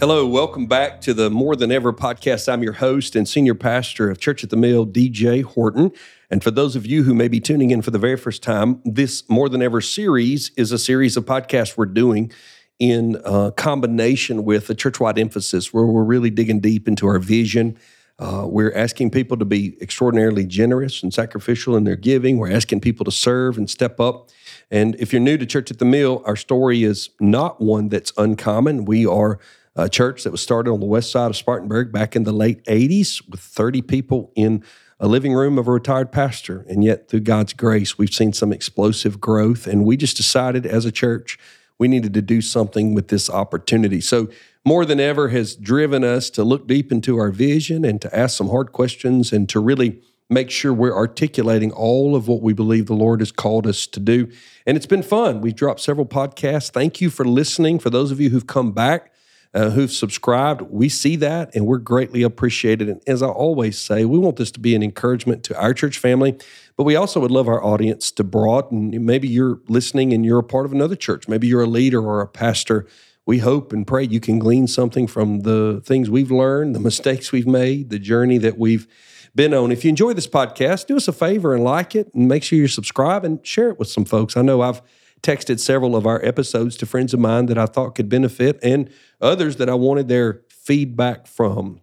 [0.00, 2.50] Hello, welcome back to the More Than Ever podcast.
[2.50, 5.92] I'm your host and senior pastor of Church at the Mill, DJ Horton.
[6.30, 8.80] And for those of you who may be tuning in for the very first time,
[8.86, 12.32] this More Than Ever series is a series of podcasts we're doing
[12.78, 17.76] in uh, combination with a church-wide emphasis where we're really digging deep into our vision.
[18.18, 22.38] Uh, we're asking people to be extraordinarily generous and sacrificial in their giving.
[22.38, 24.30] We're asking people to serve and step up.
[24.70, 28.14] And if you're new to Church at the Mill, our story is not one that's
[28.16, 28.86] uncommon.
[28.86, 29.38] We are
[29.80, 32.62] a church that was started on the west side of Spartanburg back in the late
[32.64, 34.62] 80s with 30 people in
[34.98, 36.66] a living room of a retired pastor.
[36.68, 39.66] And yet, through God's grace, we've seen some explosive growth.
[39.66, 41.38] And we just decided as a church,
[41.78, 44.02] we needed to do something with this opportunity.
[44.02, 44.28] So,
[44.62, 48.36] more than ever, has driven us to look deep into our vision and to ask
[48.36, 52.84] some hard questions and to really make sure we're articulating all of what we believe
[52.84, 54.30] the Lord has called us to do.
[54.66, 55.40] And it's been fun.
[55.40, 56.70] We've dropped several podcasts.
[56.70, 57.78] Thank you for listening.
[57.78, 59.10] For those of you who've come back,
[59.52, 60.62] uh, who've subscribed.
[60.62, 62.88] We see that and we're greatly appreciated.
[62.88, 65.98] And as I always say, we want this to be an encouragement to our church
[65.98, 66.38] family,
[66.76, 69.04] but we also would love our audience to broaden.
[69.04, 71.28] Maybe you're listening and you're a part of another church.
[71.28, 72.86] Maybe you're a leader or a pastor.
[73.26, 77.32] We hope and pray you can glean something from the things we've learned, the mistakes
[77.32, 78.86] we've made, the journey that we've
[79.34, 79.70] been on.
[79.70, 82.58] If you enjoy this podcast, do us a favor and like it and make sure
[82.58, 84.36] you subscribe and share it with some folks.
[84.36, 84.82] I know I've
[85.22, 88.90] texted several of our episodes to friends of mine that I thought could benefit and
[89.20, 91.82] others that I wanted their feedback from.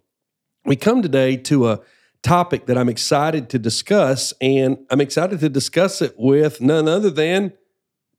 [0.64, 1.80] We come today to a
[2.22, 7.10] topic that I'm excited to discuss, and I'm excited to discuss it with none other
[7.10, 7.52] than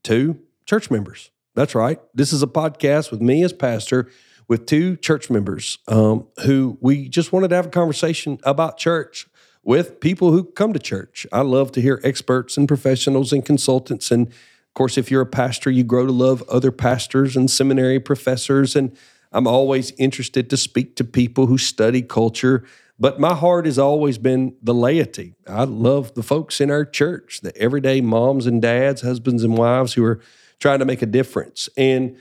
[0.03, 1.31] two church members.
[1.55, 1.99] That's right.
[2.13, 4.09] This is a podcast with me as pastor
[4.47, 9.27] with two church members um, who we just wanted to have a conversation about church
[9.63, 11.27] with people who come to church.
[11.31, 14.31] I love to hear experts and professionals and consultants and
[14.69, 18.75] of course, if you're a pastor, you grow to love other pastors and seminary professors.
[18.75, 18.95] And
[19.31, 22.63] I'm always interested to speak to people who study culture.
[22.99, 25.33] But my heart has always been the laity.
[25.47, 29.93] I love the folks in our church, the everyday moms and dads, husbands and wives
[29.93, 30.19] who are
[30.59, 31.67] trying to make a difference.
[31.75, 32.17] And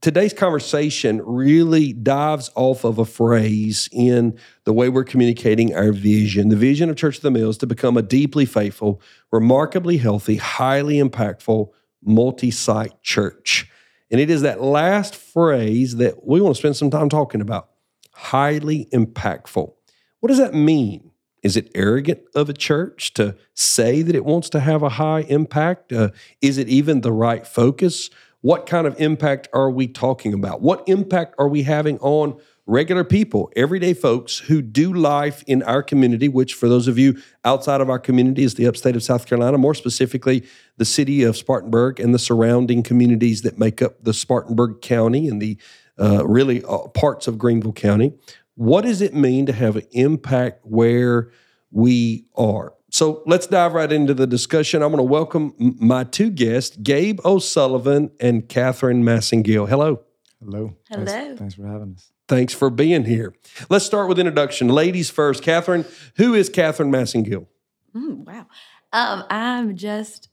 [0.00, 6.48] today's conversation really dives off of a phrase in the way we're communicating our vision.
[6.48, 10.96] The vision of Church of the Mills to become a deeply faithful, remarkably healthy, highly
[10.96, 11.68] impactful,
[12.02, 13.70] multi site church.
[14.10, 17.70] And it is that last phrase that we want to spend some time talking about
[18.12, 19.72] highly impactful.
[20.20, 21.10] What does that mean?
[21.42, 25.20] Is it arrogant of a church to say that it wants to have a high
[25.20, 25.92] impact?
[25.92, 26.10] Uh,
[26.42, 28.10] is it even the right focus?
[28.40, 30.62] What kind of impact are we talking about?
[30.62, 35.82] What impact are we having on regular people, everyday folks who do life in our
[35.82, 39.26] community, which for those of you outside of our community is the upstate of South
[39.26, 40.46] Carolina, more specifically,
[40.76, 45.42] the city of Spartanburg and the surrounding communities that make up the Spartanburg County and
[45.42, 45.58] the
[45.98, 48.12] uh, really uh, parts of Greenville County.
[48.54, 51.32] What does it mean to have an impact where
[51.70, 52.74] we are?
[52.98, 54.82] So let's dive right into the discussion.
[54.82, 59.68] I'm going to welcome my two guests, Gabe O'Sullivan and Catherine Massengill.
[59.68, 60.00] Hello.
[60.40, 60.74] Hello.
[60.90, 61.04] Hello.
[61.04, 62.10] Thanks, thanks for having us.
[62.26, 63.36] Thanks for being here.
[63.70, 64.66] Let's start with introduction.
[64.66, 65.44] Ladies first.
[65.44, 65.84] Catherine,
[66.16, 67.46] who is Catherine Massengill?
[67.94, 68.46] Mm, wow.
[68.92, 70.28] Um, I'm just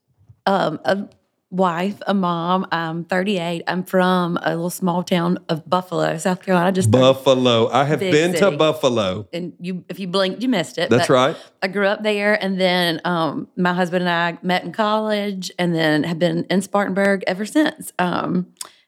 [0.48, 1.08] um, a
[1.56, 2.68] wife, a mom.
[2.72, 3.64] I'm 38.
[3.68, 6.72] I'm from a little small town of Buffalo, South Carolina.
[6.72, 7.70] Just Buffalo.
[7.70, 8.52] I have been to.
[8.52, 9.28] Buffalo.
[9.34, 10.90] and you, if you blinked, you missed it.
[10.90, 11.38] That's but right.
[11.62, 15.74] I grew up there, and then um, my husband and I met in college, and
[15.74, 17.92] then have been in Spartanburg ever since.
[18.00, 18.48] Um,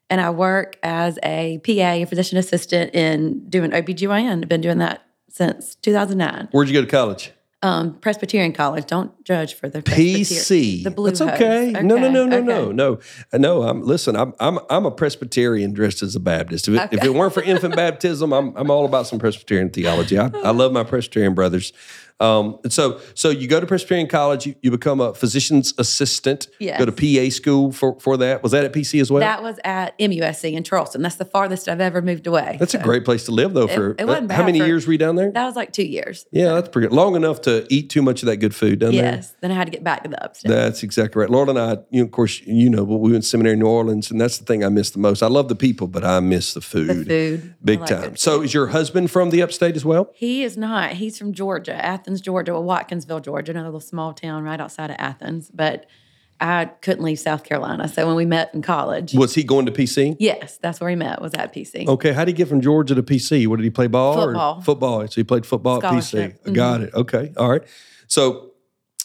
[0.10, 4.44] and I work as a PA, a physician assistant, in doing OBGYN.
[4.44, 6.50] I've been doing that since 2009.
[6.52, 7.32] Where'd you go to college?
[7.64, 8.86] Um, Presbyterian College.
[8.86, 10.84] Don't judge for the PC.
[10.84, 11.72] The blue That's okay.
[11.72, 12.74] No, no, no, no, no, okay.
[12.74, 13.00] no.
[13.34, 14.16] Uh, No, I'm listen.
[14.16, 16.68] I'm I'm I'm a Presbyterian dressed as a Baptist.
[16.68, 20.20] If it, if it weren't for infant baptism, I'm I'm all about some Presbyterian theology.
[20.20, 21.74] I, I love my Presbyterian brothers.
[22.20, 26.48] Um, and so so you go to Presbyterian college, you, you become a physician's assistant.
[26.60, 26.80] Yes.
[26.80, 28.42] Go to PA school for for that.
[28.42, 29.20] Was that at PC as well?
[29.20, 31.02] That was at MUSC in Charleston.
[31.02, 32.58] That's the farthest I've ever moved away.
[32.60, 33.68] That's a great place to live, though.
[33.68, 35.32] For it wasn't uh, how many for- years were you down there?
[35.32, 36.26] That was like two years.
[36.32, 36.88] Yeah, that's pretty.
[36.88, 39.16] Long enough to eat too much of that good food down there.
[39.16, 39.36] Yes.
[39.42, 40.50] Then I had to get back to the upstate.
[40.50, 41.30] That's exactly right.
[41.30, 43.60] Laura and I, you know, of course, you know, but we went to seminary in
[43.60, 45.22] New Orleans, and that's the thing I miss the most.
[45.22, 47.56] I love the people, but I miss the food, the food.
[47.64, 48.16] big like time.
[48.16, 50.12] So, is your husband from the upstate as well?
[50.16, 50.94] he is not.
[50.94, 54.96] He's from Georgia, Athens, Georgia, well, Watkinsville, Georgia, another little small town right outside of
[54.98, 55.52] Athens.
[55.54, 55.88] But
[56.40, 57.90] I couldn't leave South Carolina.
[57.90, 60.16] So when we met in college, Was he going to PC?
[60.18, 61.86] yes, that's where he met, was at PC.
[61.86, 63.46] Okay, how did he get from Georgia to PC?
[63.48, 64.16] What did he play ball?
[64.16, 64.60] Football.
[64.60, 65.08] Or football.
[65.08, 66.34] So he played football at PC.
[66.48, 66.84] I Got mm-hmm.
[66.86, 66.94] it.
[66.94, 67.34] Okay.
[67.36, 67.64] All right.
[68.08, 68.52] So,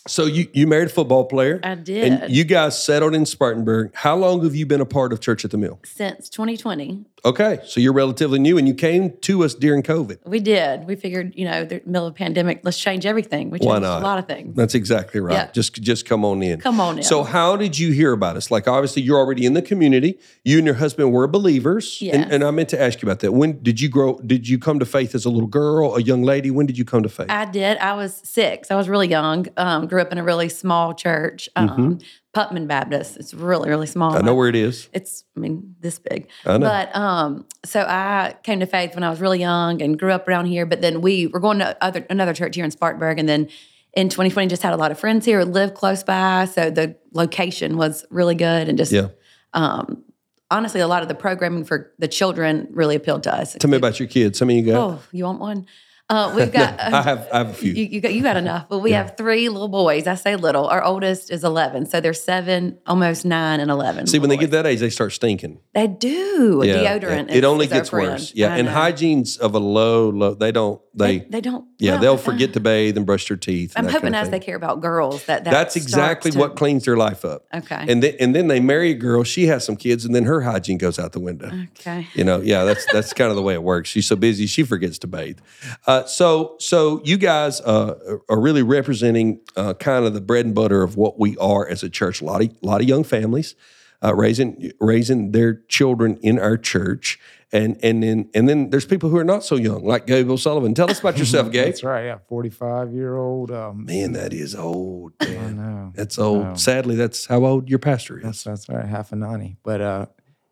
[0.06, 1.60] so you you married a football player.
[1.62, 2.12] I did.
[2.12, 3.92] And you guys settled in Spartanburg.
[3.94, 5.78] How long have you been a part of Church at the Mill?
[5.84, 7.04] Since 2020.
[7.24, 10.26] Okay, so you're relatively new, and you came to us during COVID.
[10.26, 10.88] We did.
[10.88, 13.50] We figured, you know, the middle of the pandemic, let's change everything.
[13.50, 14.02] We changed not?
[14.02, 14.56] a lot of things.
[14.56, 15.34] That's exactly right.
[15.34, 15.50] Yeah.
[15.52, 16.60] Just just come on in.
[16.60, 17.04] Come on in.
[17.04, 18.50] So how did you hear about us?
[18.50, 20.18] Like obviously you're already in the community.
[20.44, 22.02] You and your husband were believers.
[22.02, 22.16] Yes.
[22.16, 23.30] And, and I meant to ask you about that.
[23.30, 26.24] When did you grow did you come to faith as a little girl, a young
[26.24, 26.50] lady?
[26.50, 27.30] When did you come to faith?
[27.30, 27.78] I did.
[27.78, 28.72] I was six.
[28.72, 29.46] I was really young.
[29.56, 31.98] Um, grew up in a really small church, um,
[32.34, 33.18] Putman Baptist.
[33.18, 34.12] It's really, really small.
[34.12, 34.22] Mm-hmm.
[34.22, 34.88] I know where it is.
[34.94, 36.66] it's i mean this big I know.
[36.66, 40.26] but um so i came to faith when i was really young and grew up
[40.28, 43.28] around here but then we were going to other another church here in spartanburg and
[43.28, 43.48] then
[43.94, 47.76] in 2020 just had a lot of friends here lived close by so the location
[47.76, 49.08] was really good and just Yeah.
[49.54, 50.04] um
[50.50, 53.76] honestly a lot of the programming for the children really appealed to us Tell me
[53.78, 54.38] about your kids.
[54.40, 54.78] How many you got?
[54.80, 55.66] oh you want one
[56.12, 57.72] uh, we've got I have I have a few.
[57.72, 58.68] you, you got you got enough.
[58.68, 60.06] But we have three little boys.
[60.06, 60.66] I say little.
[60.68, 64.06] Our oldest is eleven, so they're seven, almost nine, and eleven.
[64.06, 65.60] See, when they get that age, they start stinking.
[65.74, 66.62] they do.
[66.64, 66.98] Yeah.
[66.98, 67.30] Deodorant.
[67.30, 68.32] It only gets worse.
[68.34, 68.52] Yeah.
[68.54, 68.72] I And know.
[68.74, 70.34] hygiene's of a low, low.
[70.34, 71.66] They don't they, They, they don't.
[71.78, 73.72] yeah, well, they'll uh, forget to bathe and brush their teeth.
[73.76, 76.56] I'm hoping kind of as they care about girls that, that That's exactly to- what
[76.56, 77.46] cleans their life up.
[77.54, 77.84] Okay.
[77.88, 80.42] And then and then they marry a girl, she has some kids, and then her
[80.42, 81.50] hygiene goes out the window.
[81.80, 82.06] Okay.
[82.14, 83.88] You know, yeah, that's that's kind of the way it works.
[83.88, 85.38] She's so busy, she forgets to bathe.
[85.86, 90.54] Uh, so, so you guys uh, are really representing uh, kind of the bread and
[90.54, 92.20] butter of what we are as a church.
[92.20, 93.54] A lot of lot of young families
[94.02, 97.18] uh, raising raising their children in our church,
[97.52, 100.74] and and then and then there's people who are not so young, like Gabe O'Sullivan.
[100.74, 101.66] Tell us about yourself, Gabe.
[101.66, 102.06] That's right.
[102.06, 103.50] Yeah, forty-five year old.
[103.50, 105.12] Um, Man, that is old.
[105.20, 105.92] I know.
[105.94, 106.42] That's old.
[106.42, 106.54] Wow.
[106.54, 108.24] Sadly, that's how old your pastor is.
[108.24, 108.84] That's that's right.
[108.84, 109.56] Half a ninety.
[109.62, 110.06] But uh,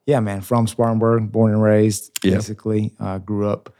[0.07, 0.43] yeah, man.
[0.43, 2.19] From Spartanburg, born and raised.
[2.23, 2.37] Yeah.
[2.37, 3.75] Basically, uh, grew up.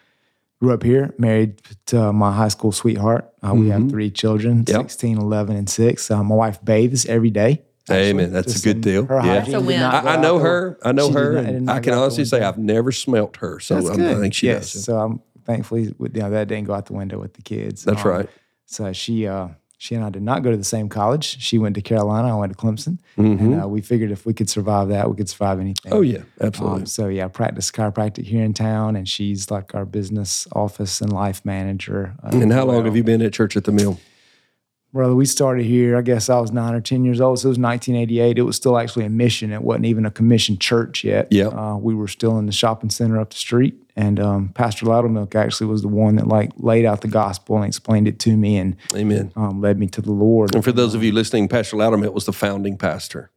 [0.61, 3.33] Grew up here, married to my high school sweetheart.
[3.43, 4.67] Uh, We have three children, Yep.
[4.67, 6.11] 16, 16, 11, and 6.
[6.11, 7.63] Uh, my wife bathes every day.
[7.91, 8.31] Amen.
[8.31, 9.07] That's a good deal.
[9.07, 9.23] Her Yeah.
[9.41, 9.81] hygiene That's a win.
[9.83, 10.79] I, I know her.
[10.85, 11.33] I know she her.
[11.33, 12.43] not- and I can go out the honestly say.
[12.43, 13.59] I've never smelt her.
[13.59, 14.75] So I'm- I think she yes.
[14.75, 14.85] does.
[14.85, 17.83] So I'm thankfully you know, that didn't go out the window with the kids.
[17.85, 18.29] That's Um, right.
[18.67, 19.49] So she uh,
[19.81, 21.41] she and I did not go to the same college.
[21.41, 22.37] She went to Carolina.
[22.37, 23.41] I went to Clemson, Mhm.
[23.41, 25.91] and uh, we figured if we could survive that, we could survive anything.
[25.91, 26.19] Oh, yeah.
[26.39, 26.81] Absolutely.
[26.81, 31.01] Um, so yeah, I practice chiropractic here in town, and she's like our business office
[31.01, 32.13] and life manager.
[32.23, 32.85] Uh, and how long well.
[32.85, 33.99] have you been at Church at the Mill?
[34.93, 35.15] Brother?
[35.15, 35.97] We started here.
[35.97, 37.39] I guess I was nine or ten years old.
[37.39, 38.39] So it was 1988.
[38.39, 39.53] It was still actually a mission.
[39.53, 41.29] It wasn't even a commissioned church yet.
[41.31, 41.47] Yeah.
[41.49, 45.35] uh, we were still in the shopping center up the street, and um, Pastor Loudermilk
[45.35, 48.57] actually was the one that like laid out the gospel and explained it to me,
[48.57, 49.33] and Amen.
[49.37, 50.55] um, led me to the Lord.
[50.55, 53.31] And for those of you listening, Pastor Loudermilk was the founding pastor.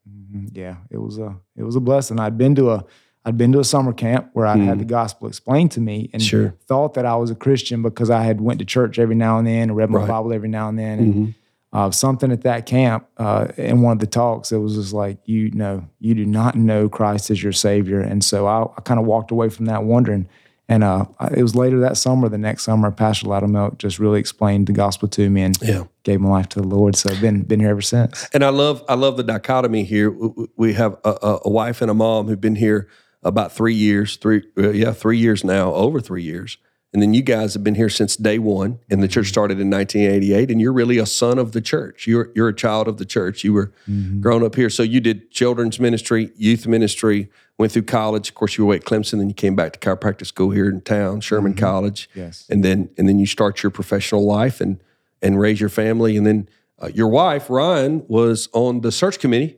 [0.52, 2.20] yeah, it was a it was a blessing.
[2.20, 2.86] I'd been to a
[3.26, 6.22] I'd been to a summer camp where I had the gospel explained to me and
[6.22, 6.26] Mm.
[6.30, 6.56] Sure.
[6.68, 9.48] thought that I was a Christian because I had went to church every now and
[9.48, 10.04] then and read my Right.
[10.04, 10.12] Mm-hmm.
[10.12, 11.00] Bible every now and then.
[11.00, 11.34] And
[11.74, 15.18] uh, something at that camp uh, in one of the talks, it was just like,
[15.26, 18.00] you know, you do not know Christ as your Savior.
[18.00, 20.30] And so I, I kind of walked away from that wondering.
[20.70, 21.06] And uh,
[21.36, 25.08] it was later that summer, the next summer, Pastor Loudermilk just really explained the gospel
[25.10, 25.84] to me and Yeah.
[26.04, 26.96] gave my life to the Lord.
[26.96, 28.30] So I've been, been here ever since.
[28.34, 30.16] And I love I love the dichotomy here.
[30.56, 32.88] We have a, a, a wife and a mom who've been here
[33.24, 36.58] about three years, three uh, yeah, three years now, over three years.
[36.94, 39.34] And then you guys have been here since day one, and the church mm-hmm.
[39.34, 40.52] started in 1988.
[40.52, 42.06] And you're really a son of the church.
[42.06, 43.44] You're you're a child of the church.
[43.44, 44.22] You were mm-hmm.
[44.22, 48.30] grown up here, so you did children's ministry, youth ministry, went through college.
[48.30, 50.82] Of course, you were at Clemson, then you came back to chiropractic school here in
[50.82, 51.60] town, Sherman mm-hmm.
[51.60, 52.46] College Yes.
[52.50, 54.80] and then and then you start your professional life and
[55.22, 56.48] and raise your family and then
[56.82, 59.58] uh, your wife Ryan was on the search committee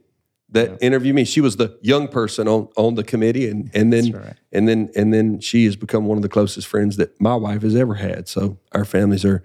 [0.49, 1.25] that interviewed me.
[1.25, 4.37] She was the young person on on the committee and and then right.
[4.51, 7.63] and then and then she has become one of the closest friends that my wife
[7.63, 8.27] has ever had.
[8.27, 9.43] So our families are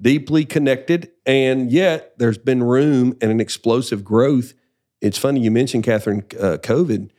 [0.00, 4.52] deeply connected and yet there's been room and an explosive growth.
[5.00, 7.10] It's funny you mentioned Catherine uh, COVID.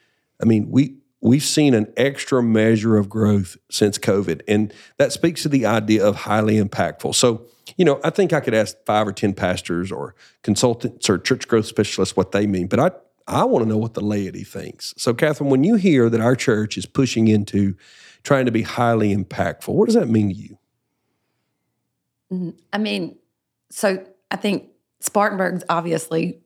[0.42, 5.42] I mean we we've seen an extra measure of growth since COVID, and that speaks
[5.44, 7.16] to the idea of highly impactful.
[7.16, 7.46] So,
[7.78, 11.48] you know, I think I could ask five or ten pastors or consultants or church
[11.48, 12.92] growth specialists what they mean, but I
[13.28, 14.94] I want to know what the laity thinks.
[14.98, 17.76] So, Catherine, when you hear that our church is pushing into
[18.24, 20.58] trying to be highly impactful, what does that mean to you?
[22.74, 23.18] I mean,
[23.70, 24.70] so I think
[25.02, 26.40] Spartanburg's obviously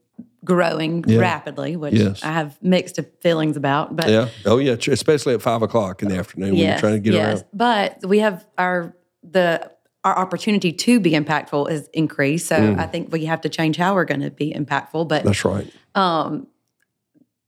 [0.44, 1.20] growing Yeah.
[1.20, 2.24] rapidly, which Yes.
[2.24, 3.96] I have mixed feelings about.
[3.96, 4.30] But Yeah.
[4.46, 4.76] Oh, yeah.
[4.88, 7.46] Especially at five o'clock in the afternoon when you're trying to get around.
[7.54, 8.94] But we have our
[9.24, 9.72] the
[10.04, 12.48] our opportunity to be impactful is increased.
[12.48, 12.80] So Mm.
[12.80, 15.08] I think we have to change how we're going to be impactful.
[15.10, 15.70] But That's right.
[15.96, 16.48] um,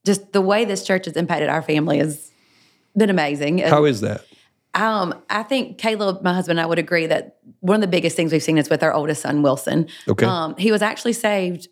[0.06, 2.32] just the way this church has impacted our family has
[2.98, 3.60] been amazing.
[3.60, 4.25] How is that?
[4.75, 8.15] um, I think Caleb, my husband, and I would agree that one of the biggest
[8.15, 9.88] things we've seen is with our oldest son, Wilson.
[10.08, 10.25] Okay.
[10.25, 11.68] Um, he was actually saved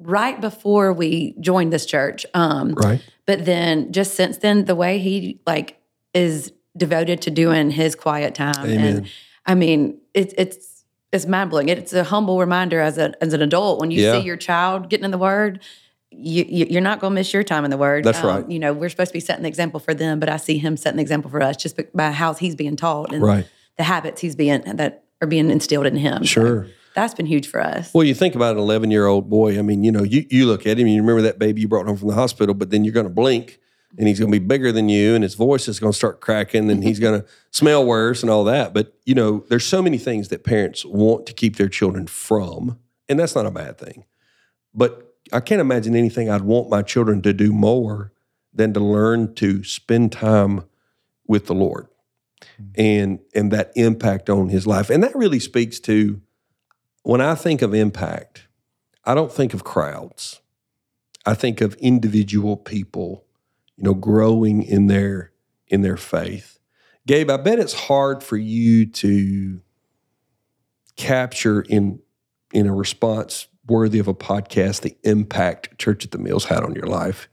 [0.00, 2.26] right before we joined this church.
[2.34, 3.00] Um, right.
[3.26, 5.78] but then just since then, the way he like
[6.14, 8.54] is devoted to doing his quiet time.
[8.64, 8.96] Amen.
[8.96, 9.08] And
[9.46, 11.68] I mean, it's it's it's mind blowing.
[11.68, 14.18] It's a humble reminder as a as an adult when you Yeah.
[14.18, 15.62] see your child getting in the Word.
[16.12, 18.04] You, you're not going to miss your time in the Word.
[18.04, 18.50] That's um, right.
[18.50, 20.76] You know, we're supposed to be setting the example for them, but I see him
[20.76, 23.46] setting the example for us just by how he's being taught and Right.
[23.76, 26.18] the habits he's being that are being instilled in him.
[26.18, 26.66] So Sure.
[26.94, 27.92] that's been huge for us.
[27.94, 29.58] Well, you think about an 11 year old boy.
[29.58, 31.86] I mean, you know, you, you look at him you remember that baby you brought
[31.86, 33.58] home from the hospital, but then you're going to blink
[33.98, 36.20] and he's going to be bigger than you and his voice is going to start
[36.20, 38.74] cracking and he's going to smell worse and all that.
[38.74, 42.78] But, you know, there's so many things that parents want to keep their children from,
[43.08, 44.04] and that's not a bad thing.
[44.74, 48.12] But I can't imagine anything I'd want my children to do more
[48.52, 50.64] than to learn to spend time
[51.26, 51.88] with the Lord
[52.56, 52.64] hmm.
[52.76, 54.90] and and that impact on his life.
[54.90, 56.20] And that really speaks to
[57.02, 58.46] when I think of impact,
[59.04, 60.40] I don't think of crowds.
[61.24, 63.24] I think of individual people,
[63.76, 65.32] you know, growing in their
[65.68, 66.58] in their faith.
[67.06, 69.60] Gabe, I bet it's hard for you to
[70.96, 72.00] capture in
[72.52, 76.74] in a response worthy of a podcast the impact Church at the Mills had on
[76.74, 77.28] your life.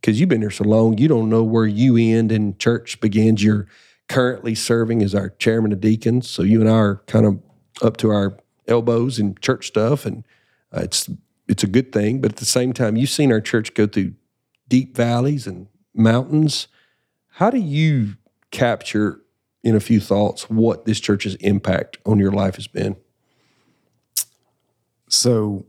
[0.00, 3.42] Because you've been here so long, you don't know where you end and church begins.
[3.42, 3.66] You're
[4.08, 6.30] currently serving as our chairman of deacons.
[6.30, 7.40] So you and I are kind of
[7.82, 10.24] up to our elbows in church stuff, and
[10.72, 11.10] uh, it's
[11.48, 12.20] it's a good thing.
[12.20, 14.14] But at the same time, you've seen our church go through
[14.68, 16.68] deep valleys and mountains.
[17.32, 18.14] How do you
[18.50, 19.20] capture
[19.62, 22.96] in a few thoughts what this church's impact on your life has been?
[25.16, 25.66] So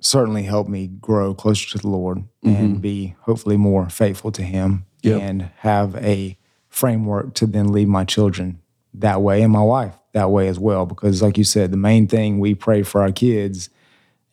[0.00, 2.80] certainly helped me grow closer to the Lord and mm-hmm.
[2.80, 5.22] be hopefully more faithful to Him Yep.
[5.22, 6.36] and have a
[6.68, 8.60] framework to then lead my children
[8.94, 10.86] that way and my wife that way as well.
[10.86, 13.70] Because, like you said, the main thing we pray for our kids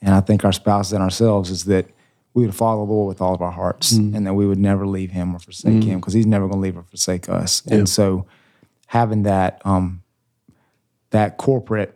[0.02, 1.88] and I think our spouses and ourselves is that
[2.34, 4.16] we would follow the Lord with all of our hearts mm-hmm.
[4.16, 5.90] and that we would never leave Him or forsake mm-hmm.
[5.90, 7.66] Him because He's never going to leave or forsake us.
[7.66, 8.28] And so,
[8.88, 10.04] having that um,
[11.10, 11.95] that corporate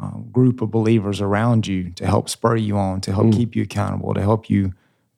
[0.00, 3.62] um, group of believers around you to help spur you on, to help keep you
[3.62, 4.72] accountable, to help you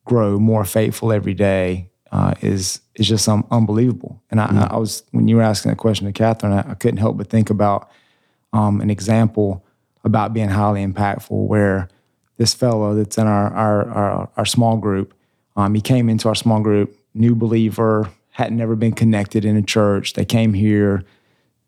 [0.05, 4.23] grow more faithful every day uh, is is just um, unbelievable.
[4.31, 6.99] And I, I was when you were asking that question to Catherine, I, I couldn't
[6.99, 7.91] help but think about
[8.53, 9.65] um, an example
[10.05, 11.89] about being highly impactful where
[12.37, 15.15] this fellow that's in our our our, our small group,
[15.57, 19.63] um, he came into our small group, new believer, hadn't never been connected in a
[19.63, 20.15] church.
[20.15, 21.05] They came here,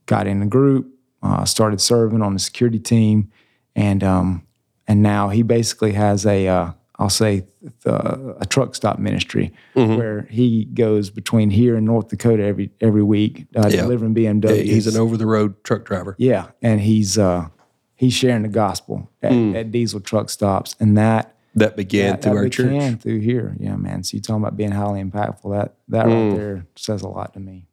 [0.07, 0.94] got in a group,
[1.25, 3.31] uh, started serving on the security team,
[3.75, 4.47] and um,
[4.87, 7.47] and now he basically has a uh, I'll say
[7.83, 13.03] the, a truck stop ministry where he goes between here and North Dakota every every
[13.03, 13.83] week uh, Yeah.
[13.83, 14.63] delivering BMWs.
[14.65, 16.15] He's an over the road truck driver.
[16.19, 17.49] Yeah, and he's uh,
[17.97, 22.33] he's sharing the gospel at, at diesel truck stops, and that That began that, through
[22.35, 23.01] that our church.
[23.01, 23.57] through here.
[23.59, 24.05] Yeah, man.
[24.05, 25.51] So you talking about being highly impactful?
[25.57, 27.67] That that right there says a lot to me.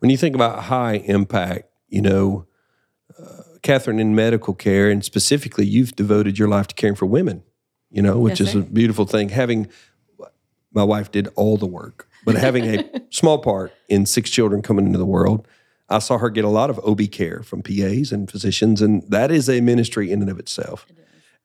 [0.00, 2.46] when you think about high impact, you know,
[3.20, 7.42] uh, Catherine, in medical care, and specifically, you've devoted your life to caring for women,
[7.90, 8.58] you know, which Yes, is sir.
[8.60, 9.28] a beautiful thing.
[9.30, 9.68] Having
[10.72, 14.86] my wife did all the work, but having a small part in six children coming
[14.86, 15.46] into the world,
[15.88, 19.30] I saw her get a lot of OB care from PAs and physicians, and that
[19.30, 20.86] is a ministry in and of itself.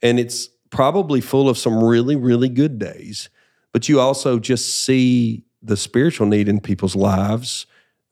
[0.01, 3.29] And it's probably full of some really, really good days,
[3.73, 7.65] but you also just see the spiritual need in people's lives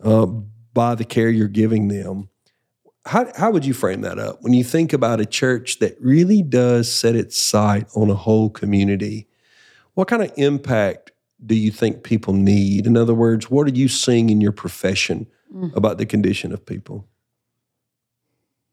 [0.03, 2.29] uh, by the care you're giving them.
[3.05, 6.41] How, how would you frame that up when you think about a church that really
[6.41, 9.27] does set its sight on a whole community?
[9.93, 11.11] What kind of impact
[11.45, 12.87] do you think people need?
[12.87, 15.75] In other words, what are you seeing in your profession mm.
[15.75, 17.07] about the condition of people?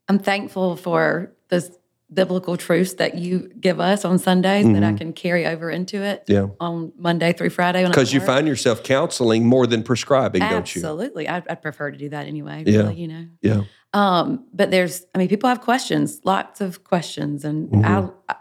[0.09, 1.75] I'm thankful for the
[2.13, 6.23] biblical truths that you give us on Sundays that I can carry over into it
[6.27, 6.47] Yeah.
[6.59, 7.85] on Monday through Friday.
[7.87, 10.81] Because you find yourself counseling more than prescribing, don't you?
[10.81, 11.27] Absolutely.
[11.27, 12.63] I'd, I'd prefer to do that anyway.
[12.65, 12.79] Yeah.
[12.79, 13.25] Really, you know.
[13.41, 13.61] Yeah.
[13.93, 17.85] Um, but there's, I mean, people have questions, lots of questions, and Mm-hmm.
[18.29, 18.35] I,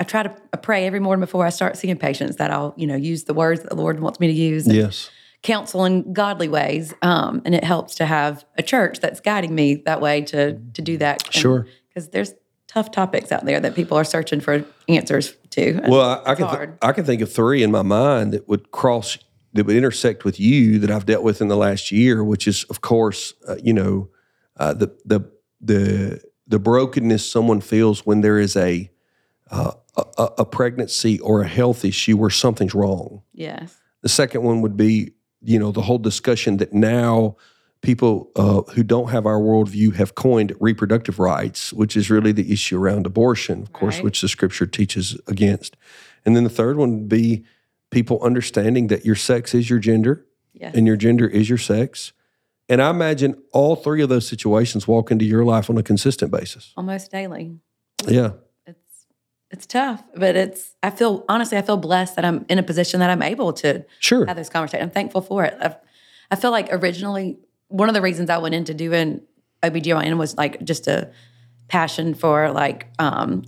[0.00, 2.86] I try to I pray every morning before I start seeing patients that I'll, you
[2.86, 5.08] know, use the words that the Lord wants me to use, and Yes.
[5.42, 9.76] counsel in godly ways, um, and it helps to have a church that's guiding me
[9.86, 11.32] that way to to do that.
[11.32, 11.68] Sure.
[11.88, 12.34] because there's
[12.74, 15.80] tough topics out there that people are searching for answers to.
[15.86, 18.72] Well, I, I can th- I can think of three in my mind that would
[18.72, 19.16] cross
[19.52, 22.64] that would intersect with you that I've dealt with in the last year, which is
[22.64, 24.08] of course uh, you know
[24.56, 25.20] uh, the the
[25.60, 28.90] the the brokenness someone feels when there is a,
[29.50, 33.22] uh, a a pregnancy or a health issue where something's wrong.
[33.32, 35.12] yes, The second one would be,
[35.42, 37.36] you know, the whole discussion that now
[37.84, 42.50] people uh, who don't have our worldview have coined reproductive rights, which is really the
[42.50, 44.04] issue around abortion, of course, Right.
[44.04, 45.76] which the scripture teaches against.
[46.24, 47.44] And then the third one would be
[47.90, 50.24] people understanding that your sex is your gender
[50.54, 52.12] yes, and your gender is your sex.
[52.70, 56.32] And I imagine all three of those situations walk into your life on a consistent
[56.32, 56.72] basis.
[56.78, 57.58] almost daily.
[58.08, 58.30] Yeah.
[58.66, 59.06] It's
[59.50, 63.00] it's tough, but it's I feel honestly I feel blessed that I'm in a position
[63.00, 64.24] that I'm able to Sure.
[64.26, 64.82] have this conversation.
[64.84, 65.54] I'm thankful for it.
[65.60, 65.76] i
[66.30, 67.38] I feel like originally
[67.74, 69.20] one of the reasons I went into doing
[69.62, 71.10] OBGYN was like just a
[71.68, 73.42] passion for like um,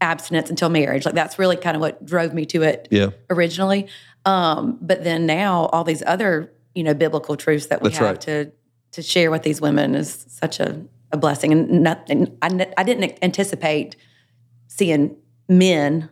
[0.00, 1.04] abstinence until marriage.
[1.04, 3.08] Like that's really kind of what drove me to it Yeah.
[3.28, 3.88] originally.
[4.24, 8.06] Um, but then now all these other you know biblical truths that we That's have
[8.08, 8.20] right.
[8.22, 8.52] to
[8.92, 10.80] to share with these women is such a,
[11.10, 11.50] a blessing.
[11.52, 13.96] And nothing I didn't anticipate
[14.68, 15.16] seeing
[15.48, 16.08] men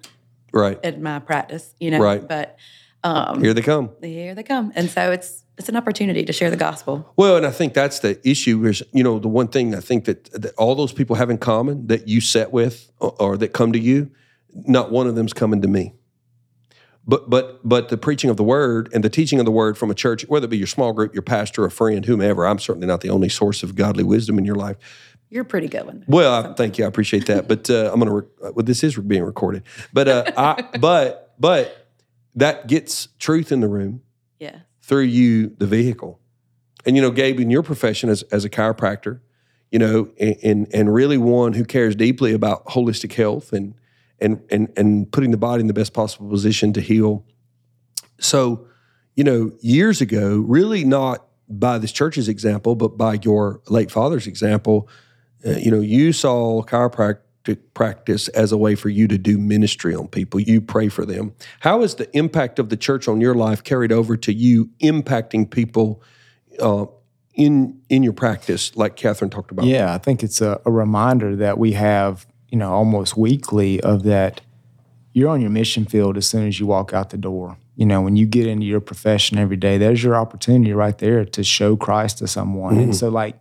[0.52, 0.78] Right.
[0.84, 1.99] in my practice, you know.
[2.00, 2.26] Right.
[2.26, 2.56] But
[3.04, 3.90] um, Here they come.
[4.02, 7.12] here they come, and so it's it's an opportunity to share the gospel.
[7.16, 10.04] Well, and I think that's the issue is, you know, the one thing I think
[10.06, 13.52] that, that all those people have in common that you set with or, or that
[13.52, 14.11] come to you,
[14.52, 15.94] not one of them's coming to me.
[17.06, 19.90] But but but the preaching of the word and the teaching of the word from
[19.90, 22.87] a church, whether it be your small group, your pastor, a friend, whomever, I'm certainly
[22.87, 24.78] not the only source of godly wisdom in your life.
[25.28, 26.04] You're pretty good one.
[26.08, 26.84] Well, I, thank you.
[26.84, 27.46] I appreciate that.
[27.46, 28.14] But uh, I'm going to.
[28.14, 29.64] Rec- well, this is being recorded.
[29.92, 31.88] But uh, I but but
[32.37, 34.02] that gets truth in the room
[34.38, 34.61] Yeah.
[34.84, 36.20] Through you, the vehicle.
[36.84, 39.20] And you know, Gabe, in your profession as as a chiropractor,
[39.70, 43.74] you know, and and, really one who cares deeply about holistic health and
[44.20, 47.24] and and and putting the body in the best possible position to heal.
[48.20, 48.66] So,
[49.16, 54.26] you know, years ago, really not by this church's example, but by your late father's
[54.26, 54.88] example,
[55.46, 57.20] uh, you know, you saw chiropractic
[57.74, 60.40] practice as a way for you to do ministry on people.
[60.40, 61.34] You pray for them.
[61.60, 65.50] How is the impact of the church on your life carried over to you impacting
[65.50, 66.02] people
[66.60, 66.86] uh,
[67.34, 69.66] in in your practice, like Catherine talked about?
[69.66, 74.04] Yeah, I think it's a, a reminder that we have, you know, almost weekly of
[74.04, 74.40] that
[75.12, 77.56] you're on your mission field as soon as you walk out the door.
[77.76, 81.24] You know, when you get into your profession every day, there's your opportunity right there
[81.24, 82.78] to show Christ to someone.
[82.78, 83.36] And so, like,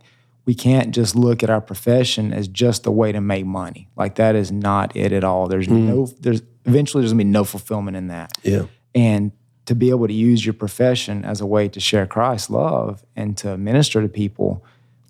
[0.46, 3.88] we can't just look at our profession as just a way to make money.
[3.96, 5.46] Like, that is not it at all.
[5.48, 8.66] There's no, there's eventually there's gonna be no fulfillment in that Yeah.
[8.94, 9.32] and
[9.66, 13.36] to be able to use your profession as a way to share Christ's love and
[13.38, 14.62] to minister to people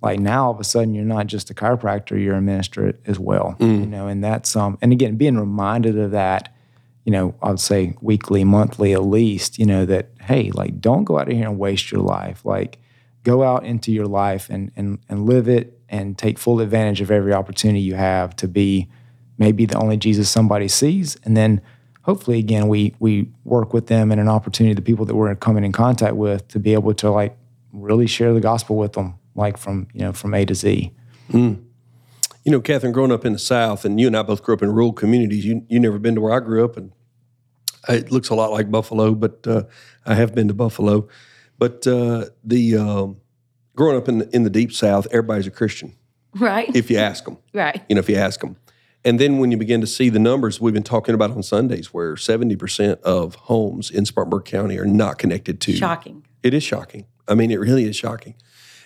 [0.03, 3.19] like now all of a sudden you're not just a chiropractor you're a minister as
[3.19, 6.55] well you know and that's um and again being reminded of that
[7.05, 11.05] you know i would say weekly monthly at least you know that hey like don't
[11.05, 12.79] go out of here and waste your life like
[13.25, 17.11] go out into your life and and and live it and take full advantage of
[17.11, 18.89] every opportunity you have to be
[19.39, 21.61] maybe the only Jesus somebody sees, and then
[22.03, 25.65] hopefully again we we work with them and an opportunity the people that we're coming
[25.65, 27.37] in contact with to be able to like
[27.73, 30.93] really share the gospel with them, like from you know from A to Z.
[32.45, 34.63] You know, Catherine, growing up in the South, and you and I both grew up
[34.63, 35.45] in rural communities.
[35.47, 36.93] You you never been to where I grew up, and
[37.89, 39.63] it looks a lot like Buffalo, but uh,
[40.05, 41.09] I have been to Buffalo.
[41.65, 43.17] But uh, the um,
[43.75, 45.95] growing up in the, in the deep South, everybody's a Christian
[46.39, 46.69] Right.
[46.77, 47.39] if you ask them.
[47.53, 47.81] right.
[47.89, 48.57] You know, if you ask them.
[49.07, 51.93] And then when you begin to see the numbers we've been talking about on Sundays,
[51.95, 56.25] where seventy percent of homes in Spartanburg County are not connected to Shocking.
[56.43, 57.07] it is shocking.
[57.29, 58.35] I mean, it really is shocking.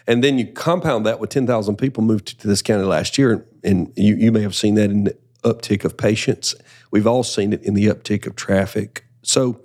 [0.06, 3.92] And then you compound that with 10,000 people moved to this county last year, and
[3.96, 6.54] you, you may have seen that in the uptick of patients.
[6.90, 9.04] We've all seen it in the uptick of traffic.
[9.22, 9.60] So,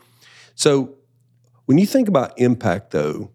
[0.56, 0.96] so
[1.66, 3.32] when you think about impact, though,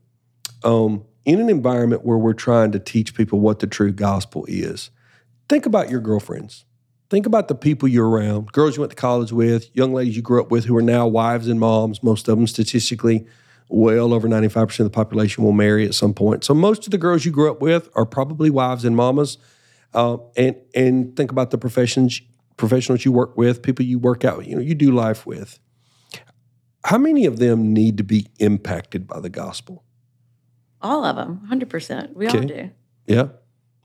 [0.64, 4.90] um, in an environment where we're trying to teach people what the true gospel is,
[5.48, 6.64] think about your girlfriends.
[7.10, 10.20] Think about the people you're around, girls you went to college with, young ladies you
[10.20, 13.26] grew up with who are now wives and moms, most of them statistically
[13.68, 16.44] well over 95% of the population will marry at some point.
[16.44, 19.38] So most of the girls you grew up with are probably wives and mamas.
[19.94, 22.20] Uh, and and think about the professions
[22.58, 25.58] professionals you work with, people you work out, you know, you do life with.
[26.84, 29.84] How many of them need to be impacted by the gospel?
[30.80, 31.46] All of them.
[31.50, 32.14] 100%.
[32.14, 32.70] We all do.
[33.06, 33.28] Yeah.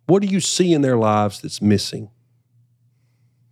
[0.06, 2.10] What do you see in their lives that's missing?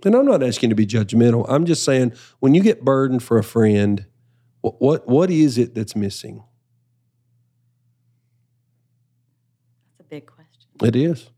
[0.04, 1.46] And I'm not asking to be judgmental.
[1.48, 4.06] I'm just saying when you get burdened for a friend,
[4.62, 6.44] what what, what is it that's missing?
[9.98, 10.70] That's a big question.
[10.84, 11.30] It is.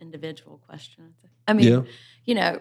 [0.00, 1.14] Individual question.
[1.46, 1.82] I mean, Yeah.
[2.24, 2.60] you know,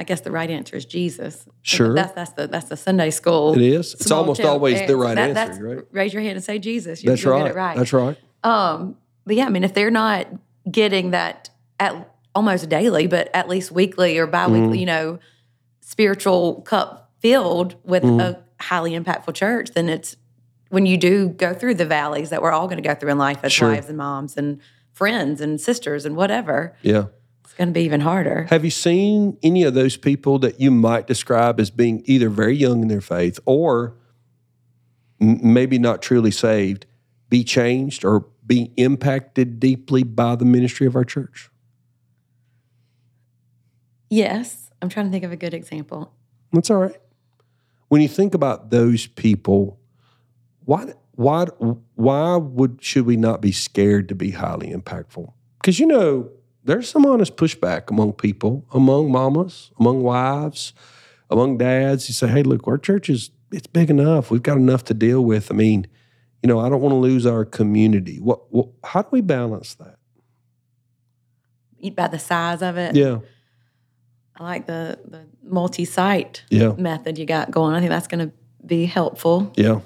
[0.00, 1.46] I guess the right answer is Jesus.
[1.62, 1.94] Sure.
[1.94, 3.52] That's that's the that's the Sunday school.
[3.54, 3.92] It is.
[3.94, 5.84] It's almost always the right That- answer, right?
[5.92, 7.02] Raise your hand and say Jesus.
[7.04, 7.42] You, That's you'll right.
[7.44, 7.76] Get it right.
[7.76, 8.16] That's right.
[8.42, 10.26] Um, but yeah, I mean, if they're not
[10.70, 11.92] getting that at
[12.34, 14.74] almost daily, but at least weekly or biweekly, Mm-hmm.
[14.76, 15.18] you know,
[15.80, 18.20] spiritual cup filled with Mm-hmm.
[18.20, 20.16] a highly impactful church, then it's
[20.70, 23.18] when you do go through the valleys that we're all going to go through in
[23.18, 23.70] life as Sure.
[23.72, 24.60] wives and moms and
[24.92, 27.06] friends and sisters and whatever, Yeah.
[27.60, 28.46] Going to be even harder.
[28.48, 32.56] Have you seen any of those people that you might describe as being either very
[32.56, 33.94] young in their faith or
[35.20, 36.86] m- maybe not truly saved
[37.28, 41.50] be changed or be impacted deeply by the ministry of our church?
[44.08, 44.70] Yes.
[44.80, 46.14] I'm trying to think of a good example.
[46.54, 46.96] That's all right.
[47.88, 49.78] When you think about those people,
[50.64, 51.44] why why
[51.96, 55.30] why would should we not be scared to be highly impactful?
[55.60, 56.30] Because you know,
[56.64, 60.72] there's some honest pushback among people, among mamas, among wives,
[61.30, 62.08] among dads.
[62.08, 64.30] You say, "Hey, look, our church is it's big enough.
[64.30, 65.86] We've got enough to deal with." I mean,
[66.42, 68.18] you know, I don't want to lose our community.
[68.20, 69.96] What, what how do we balance that?
[71.94, 72.94] By the size of it.
[72.94, 73.20] Yeah.
[74.36, 76.72] I like the the multi-site Yeah.
[76.76, 77.74] method you got going.
[77.74, 79.52] I think that's going to be helpful.
[79.56, 79.80] Yeah.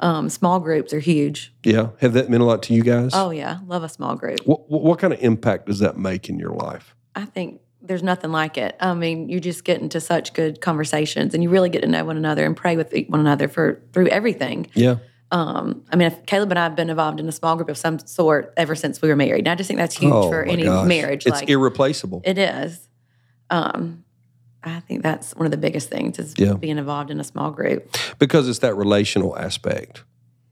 [0.00, 1.54] Um, small groups are huge.
[1.64, 1.88] Yeah.
[2.00, 3.12] Have that meant a lot to you guys?
[3.14, 4.40] Oh yeah, love a small group.
[4.44, 6.94] What, what, what kind of impact does that make in your life?
[7.14, 8.76] I think there's nothing like it.
[8.80, 12.04] I mean, you just get into such good conversations, and you really get to know
[12.04, 14.66] one another and pray with one another for through everything.
[14.74, 14.96] Yeah.
[15.32, 17.78] Um, I mean, if Caleb and I have been involved in a small group of
[17.78, 20.42] some sort ever since we were married, and I just think that's huge Oh, for
[20.44, 20.86] any gosh.
[20.86, 21.26] marriage.
[21.26, 22.20] It's like irreplaceable.
[22.24, 22.86] it is.
[23.50, 24.04] Um,
[24.66, 26.54] I think that's one of the biggest things is Yeah.
[26.54, 27.96] being involved in a small group.
[28.18, 30.02] because it's that relational aspect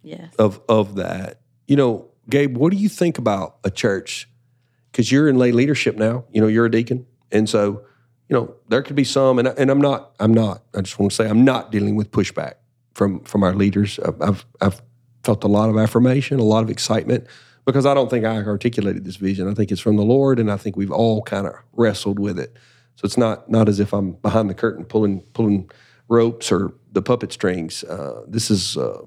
[0.03, 0.33] Yes.
[0.39, 1.41] of of that.
[1.67, 4.29] You know, Gabe, what do you think about a church?
[4.93, 6.25] Because you're in lay leadership now.
[6.31, 7.83] You know, you're a deacon, and so
[8.29, 9.39] you know there could be some.
[9.39, 10.15] And and I'm not.
[10.21, 10.63] I'm not.
[10.75, 12.55] I just want to say I'm not dealing with pushback
[12.95, 13.99] from from our leaders.
[14.21, 14.81] I've, I've
[15.25, 17.27] felt a lot of affirmation, a lot of excitement.
[17.67, 19.49] Because I don't think I articulated this vision.
[19.49, 22.39] I think it's from the Lord, and I think we've all kind of wrestled with
[22.39, 22.55] it.
[22.97, 25.71] So it's not not as if I'm behind the curtain pulling pulling
[26.09, 27.83] ropes or the puppet strings.
[27.85, 29.03] Uh, this is uh,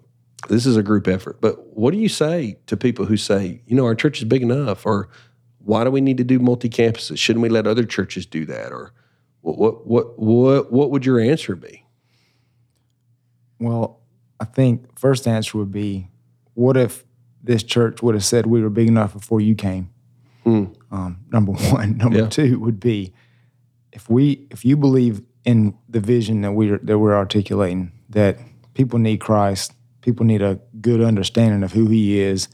[0.49, 1.39] this is a group effort.
[1.41, 4.41] But what do you say to people who say, you know, our church is big
[4.43, 5.09] enough, or
[5.59, 7.17] why do we need to do multi campuses?
[7.17, 8.71] Shouldn't we let other churches do that?
[8.71, 8.93] Or
[9.41, 11.85] what what what what what would your answer be?
[13.59, 14.01] Well,
[14.39, 16.09] I think first answer would be,
[16.53, 17.03] what if
[17.41, 19.89] this church would have said we were big enough before you came?
[20.45, 21.97] Um, number one.
[21.97, 22.27] Number Yeah.
[22.29, 23.13] two would be,
[23.91, 28.37] if we if you believe in the vision that we're that we're articulating, that
[28.73, 32.47] people need Christ, people need a good understanding of who He is.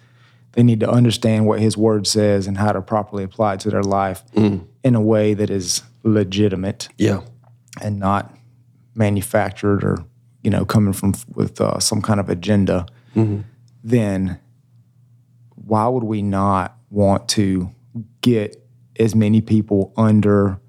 [0.53, 3.69] They need to understand what His Word says and how to properly apply it to
[3.71, 4.23] their life
[4.83, 7.21] in a way that is legitimate Yeah,
[7.81, 8.35] and not
[8.95, 10.05] manufactured or
[10.43, 12.85] you know coming from with uh, some kind of agenda,
[13.83, 14.39] then
[15.55, 17.71] why would we not want to
[18.21, 18.57] get
[18.99, 20.59] as many people under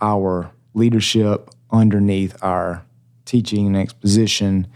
[0.00, 2.84] our leadership, underneath our
[3.24, 4.66] teaching and exposition,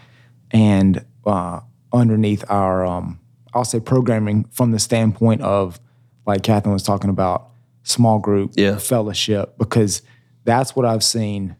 [0.50, 1.60] and uh,
[1.92, 3.20] underneath our um,
[3.54, 5.80] I'll say programming from the standpoint of
[6.26, 7.48] like Catherine was talking about
[7.82, 8.78] small group Yeah.
[8.78, 10.02] fellowship because
[10.44, 11.56] that's what I've seen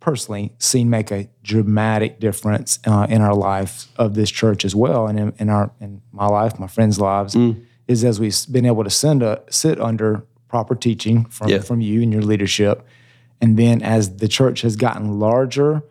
[0.00, 5.06] personally seen make a dramatic difference uh, in our life of this church as well
[5.06, 7.36] and in, in our in my life my friends lives
[7.88, 11.58] is as we've been able to send a, sit under proper teaching from Yeah.
[11.58, 12.86] from you and your leadership
[13.40, 15.82] and then as the church has gotten larger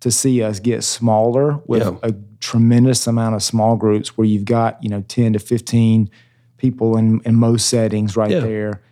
[0.00, 1.96] to see us get smaller with Yeah.
[2.02, 6.08] a tremendous amount of small groups where you've got you know 10 to 15
[6.56, 8.40] people in, in most settings right Yeah.
[8.40, 8.82] there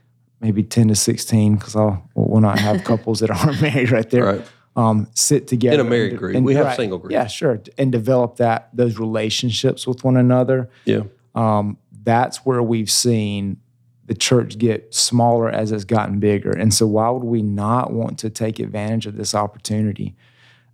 [0.41, 4.25] maybe 10 to 16 because i'll we'll not have couples that aren't married right there
[4.25, 4.47] Right.
[4.75, 6.37] um, sit together In a married and- group.
[6.37, 7.13] and- We have single groups.
[7.13, 11.03] yeah sure and develop that those relationships with one another yeah,
[11.37, 13.59] um, that's where we've seen
[14.07, 16.51] the church get smaller as it's gotten bigger.
[16.51, 20.15] And so, why would we not want to take advantage of this opportunity?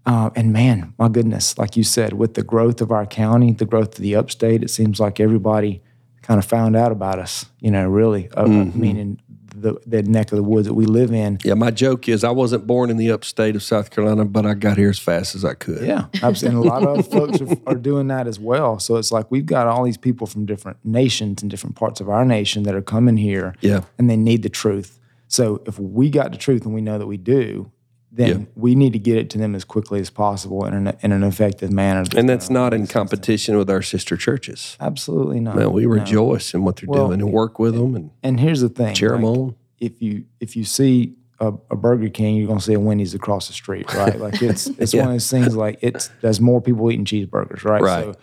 [0.05, 3.65] Uh, and man, my goodness, like you said, with the growth of our county, the
[3.65, 5.81] growth of the upstate, it seems like everybody
[6.23, 9.21] kind of found out about us, you know, really, uh, meaning
[9.63, 11.39] the, the neck of the woods that we live in.
[11.45, 11.55] yeah.
[11.55, 14.77] My joke is I wasn't born in the upstate of South Carolina, but I got
[14.77, 15.87] here as fast as I could.
[15.87, 16.07] Yeah.
[16.23, 18.79] And a lot of folks are, are doing that as well.
[18.79, 22.09] So it's like we've got all these people from different nations and different parts of
[22.09, 23.55] our nation that are coming here.
[23.61, 23.83] Yeah.
[23.99, 24.99] And they need the truth.
[25.29, 27.71] So if we got the truth and we know that we do,
[28.15, 28.47] then Yeah.
[28.57, 31.23] we need to get it to them as quickly as possible in an, in an
[31.23, 32.05] effective manner.
[32.15, 34.77] And that's not in competition with our sister churches.
[34.81, 35.57] absolutely not.
[35.57, 38.61] Man, we rejoice in what they're Well, doing and work with them and and here's
[38.61, 39.55] the thing: cheer them on.
[39.81, 43.49] if you if you see a, a Burger King, you're gonna see a Wendy's across
[43.49, 44.19] the street, right?
[44.21, 45.57] Like it's it's one of those things.
[45.57, 47.81] Like it's there's more people eating cheeseburgers, right?
[47.83, 48.05] Right.
[48.05, 48.15] So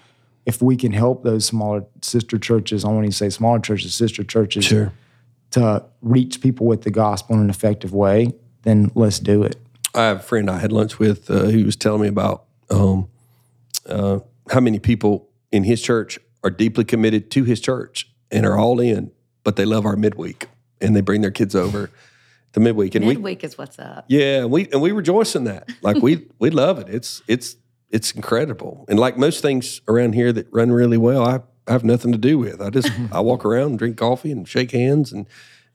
[0.45, 4.23] if we can help those smaller sister churches, I want to say smaller churches, sister
[4.23, 4.93] churches, Sure.
[5.52, 9.58] to reach people with the gospel in an effective way, then let's do it.
[9.95, 13.10] I have a friend I had lunch with uh, who was telling me about um,
[13.88, 14.19] uh,
[14.52, 18.80] how many people in his church are deeply committed to his church and are all
[18.80, 19.12] in,
[19.43, 20.47] but they love our midweek
[20.80, 21.89] and they bring their kids over
[22.54, 22.95] to midweek.
[22.95, 24.06] And we, Midweek is what's up.
[24.08, 25.69] yeah, we and we rejoice in that.
[25.82, 26.89] Like we we love it.
[26.89, 27.56] It's it's
[27.89, 28.86] it's incredible.
[28.88, 32.38] And like most things around here that run really well, I have nothing to do
[32.38, 32.62] with.
[32.62, 35.25] I just I walk around, drink coffee, and shake hands, and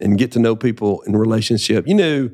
[0.00, 1.86] and get to know people in relationship.
[1.86, 2.30] You know,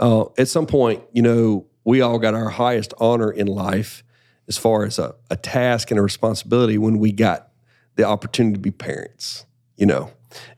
[0.00, 4.02] uh, at some point, you know, we all got our highest honor in life
[4.48, 7.48] as far as a, a task and a responsibility when we got
[7.96, 9.46] the opportunity to be parents.
[9.76, 10.10] You know,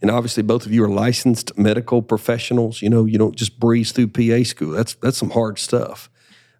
[0.02, 2.82] and obviously both of you are licensed medical professionals.
[2.82, 4.72] You know, you don't just breeze through PA school.
[4.72, 6.10] That's that's some hard stuff.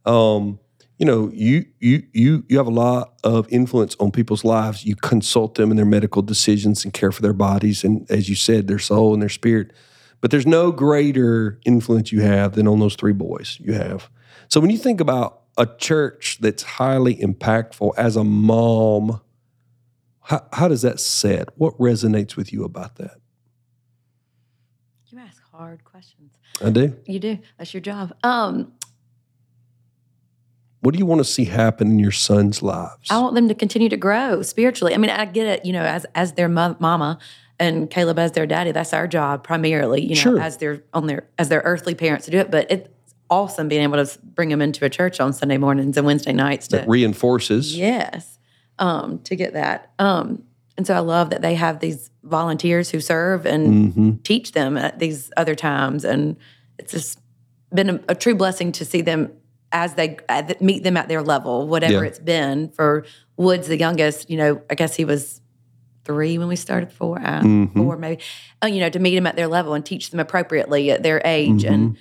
[0.05, 0.59] Um,
[0.99, 4.85] you know, you you you you have a lot of influence on people's lives.
[4.85, 8.35] You consult them in their medical decisions and care for their bodies and as you
[8.35, 9.73] said, their soul and their spirit.
[10.21, 14.11] But there's no greater influence you have than on those three boys you have.
[14.49, 19.21] So when you think about a church that's highly impactful as a mom,
[20.23, 21.51] how, how does that set?
[21.57, 23.19] What resonates with you about that?
[25.09, 26.33] You ask hard questions.
[26.65, 26.97] I do.
[27.07, 27.39] You do.
[27.59, 28.15] That's your job.
[28.23, 28.73] Um,
[30.81, 33.11] What do you want to see happen in your sons' lives?
[33.11, 34.95] I want them to continue to grow spiritually.
[34.95, 35.65] I mean, I get it.
[35.65, 37.19] You know, as as their mama
[37.59, 40.03] and Caleb as their daddy, that's our job primarily.
[40.03, 40.41] You know, Sure.
[40.41, 42.51] as their on their as their earthly parents to do it.
[42.51, 42.89] But it's
[43.31, 46.69] awesome being able to bring them into a church on Sunday mornings and Wednesday nights
[46.69, 47.77] to that reinforces.
[47.77, 48.39] Yes,
[48.79, 49.93] um, to get that.
[49.99, 50.45] Um,
[50.77, 54.11] and so I love that they have these volunteers who serve and Mm-hmm.
[54.23, 56.37] teach them at these other times, and
[56.79, 57.19] it's just
[57.75, 59.33] been a, a true blessing to see them
[59.73, 62.09] as they uh, meet them at their level, whatever Yeah.
[62.09, 62.69] it's been.
[62.69, 63.05] For
[63.37, 65.41] Woods, the youngest, you know, I guess he was
[66.07, 67.79] three when we started, four, uh, Mm-hmm.
[67.83, 68.23] four maybe.
[68.63, 71.21] Uh, you know, to meet them at their level and teach them appropriately at their
[71.25, 71.97] age, and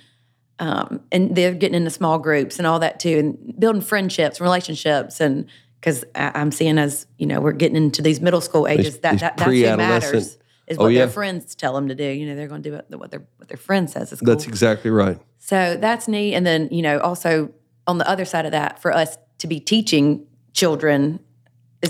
[0.60, 0.66] Mm-hmm.
[0.68, 4.44] um, and they're getting into small groups and all that too, and building friendships, and
[4.44, 5.46] relationships, and
[5.80, 9.20] because I'm seeing as you know we're getting into these middle school ages, that, these
[9.20, 11.00] that that's what matters is Oh, what yeah.
[11.00, 12.04] their friends tell them to do.
[12.04, 14.26] You know, they're going to do what, what their what their friend says is cool.
[14.26, 15.18] That's exactly right.
[15.38, 16.34] So that's neat.
[16.34, 17.52] And then, you know, also
[17.86, 21.20] on the other side of that, for us to be teaching children.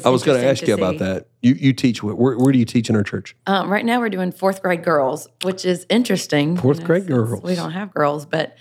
[0.05, 1.29] I was going to ask you about that.
[1.43, 2.03] You you teach?
[2.03, 3.37] Where, where do you teach in our church?
[3.47, 6.57] Um, right now, we're doing fourth grade girls, which is interesting.
[6.57, 7.43] Fourth you know, grade girls.
[7.43, 8.57] We don't have girls, but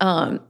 [0.00, 0.40] um,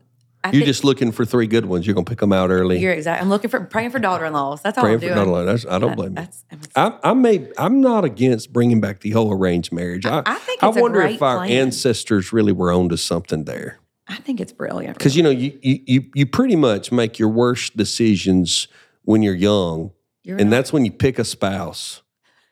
[0.45, 1.87] I You're just looking for three good ones.
[1.87, 2.79] You're going to pick them out early.
[2.79, 3.21] you're exact.
[3.23, 4.63] I'm looking for praying for daughter-in-laws.
[4.63, 5.17] That's all Praying I'm for doing.
[5.19, 5.47] not alone.
[5.47, 6.17] That's, I don't That- blame
[6.53, 6.59] you.
[6.77, 7.49] I, I may.
[7.59, 10.07] I'm not against bringing back the whole arranged marriage.
[10.07, 11.51] I, I think I it's a wonder if our plan.
[11.51, 13.81] ancestors really were onto something there.
[14.07, 14.97] I think it's brilliant.
[14.97, 18.69] Because you know, you you you pretty much make your worst decisions
[19.03, 19.91] when you're young,
[20.23, 22.03] You're and not- that's when you pick a spouse.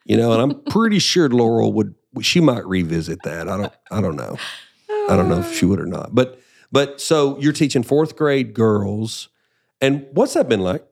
[0.04, 1.94] You know, and I'm pretty sure Laura would.
[2.20, 3.48] She might revisit that.
[3.48, 3.72] I don't.
[3.90, 4.38] I don't know.
[5.08, 6.14] I don't know if she would or not.
[6.14, 9.28] But but so you're teaching fourth grade girls,
[9.80, 10.86] and what's that been like?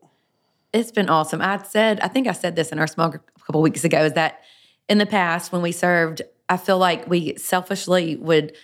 [0.73, 1.41] It's been awesome.
[1.41, 4.05] I said, I think I said this in our small group a couple weeks ago,
[4.05, 4.41] is that
[4.89, 8.57] in the past when we served, I feel like we selfishly would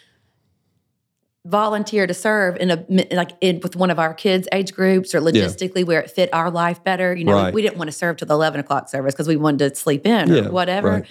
[1.46, 5.20] volunteer to serve in a like in with one of our kids' age groups or
[5.20, 7.14] logistically where it fit our life better.
[7.14, 7.54] You know, Right.
[7.54, 10.06] we didn't want to serve to the eleven o'clock service because we wanted to sleep
[10.06, 10.90] in or whatever.
[10.90, 11.06] right.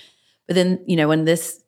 [0.47, 1.63] But then, you know, when this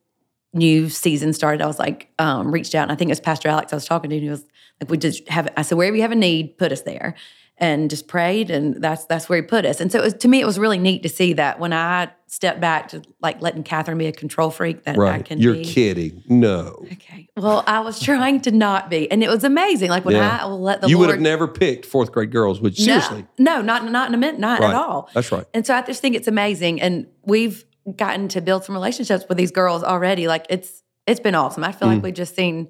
[0.54, 3.48] new season started, I was like, um, reached out, and I think it was Pastor
[3.50, 4.44] Alex I was talking to, and he was
[4.82, 7.16] like, "We just have." I said, "Wherever you have a need, put us there,"
[7.62, 9.80] and just prayed, and that's that's where he put us.
[9.80, 12.10] And so, it was, to me, it was really neat to see that when I
[12.28, 15.64] stepped back to like letting Catherine be a control freak, that I can You're be.
[15.64, 16.24] kidding?
[16.28, 17.30] No, Okay.
[17.38, 19.90] Well, I was trying to not be, and it was amazing.
[19.92, 20.40] Like when Yeah.
[20.42, 22.60] I will let the you would have never picked fourth grade girls.
[22.62, 23.26] Would no, seriously?
[23.38, 24.70] no, not not in a minute, not Right.
[24.72, 25.10] at all.
[25.14, 25.46] That's right.
[25.54, 27.64] And so I just think it's amazing, and we've
[27.96, 30.28] gotten to build some relationships with these girls already.
[30.28, 31.64] Like it's it's been awesome.
[31.64, 31.94] I feel Mm.
[31.96, 32.70] like we've just seen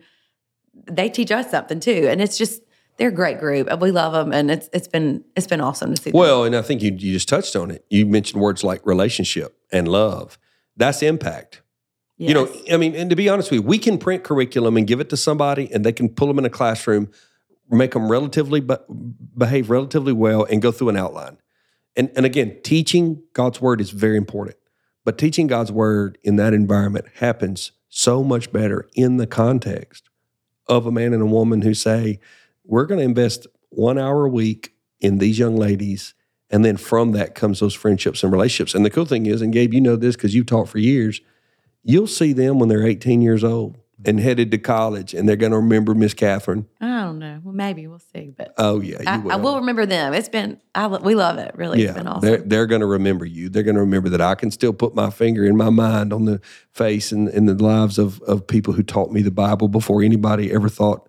[0.92, 2.62] they teach us something too, and it's just
[2.98, 5.94] they're a great group, and we love them, and it's it's been it's been awesome
[5.96, 6.12] to see.
[6.12, 6.20] them.
[6.20, 7.86] Well, and I think you you just touched on it.
[7.90, 10.38] You mentioned words like relationship and love.
[10.78, 11.62] That's impact.
[12.18, 14.86] You know, I mean, and to be honest with you, we can print curriculum and
[14.86, 17.10] give it to somebody, and they can pull them in a classroom,
[17.72, 18.76] make them relatively be-
[19.36, 21.38] behave relatively well, and go through an outline.
[21.96, 24.58] And and again, teaching God's word is very important,
[25.04, 30.08] but teaching God's word in that environment happens so much better in the context
[30.68, 32.20] of a man and a woman who say,
[32.66, 36.14] "We're going to invest one hour a week in these young ladies."
[36.50, 38.76] And then from that comes those friendships and relationships.
[38.76, 41.22] And the cool thing is, and Gabe, you know this because you've taught for years,
[41.82, 45.52] you'll see them when they're 18 years old and headed to college, and they're going
[45.54, 46.68] to remember Miss Catherine.
[46.82, 47.40] I don't know.
[47.44, 49.32] Well, maybe we'll see, but Oh yeah, you I, will.
[49.32, 50.14] I will remember them.
[50.14, 51.52] It's been I we love it.
[51.56, 52.28] Really, it's been Yeah, awesome.
[52.30, 53.48] they're they're going to remember you.
[53.48, 56.26] They're going to remember that I can still put my finger in my mind on
[56.26, 60.02] the face and in the lives of of people who taught me the Bible before
[60.02, 61.08] anybody ever thought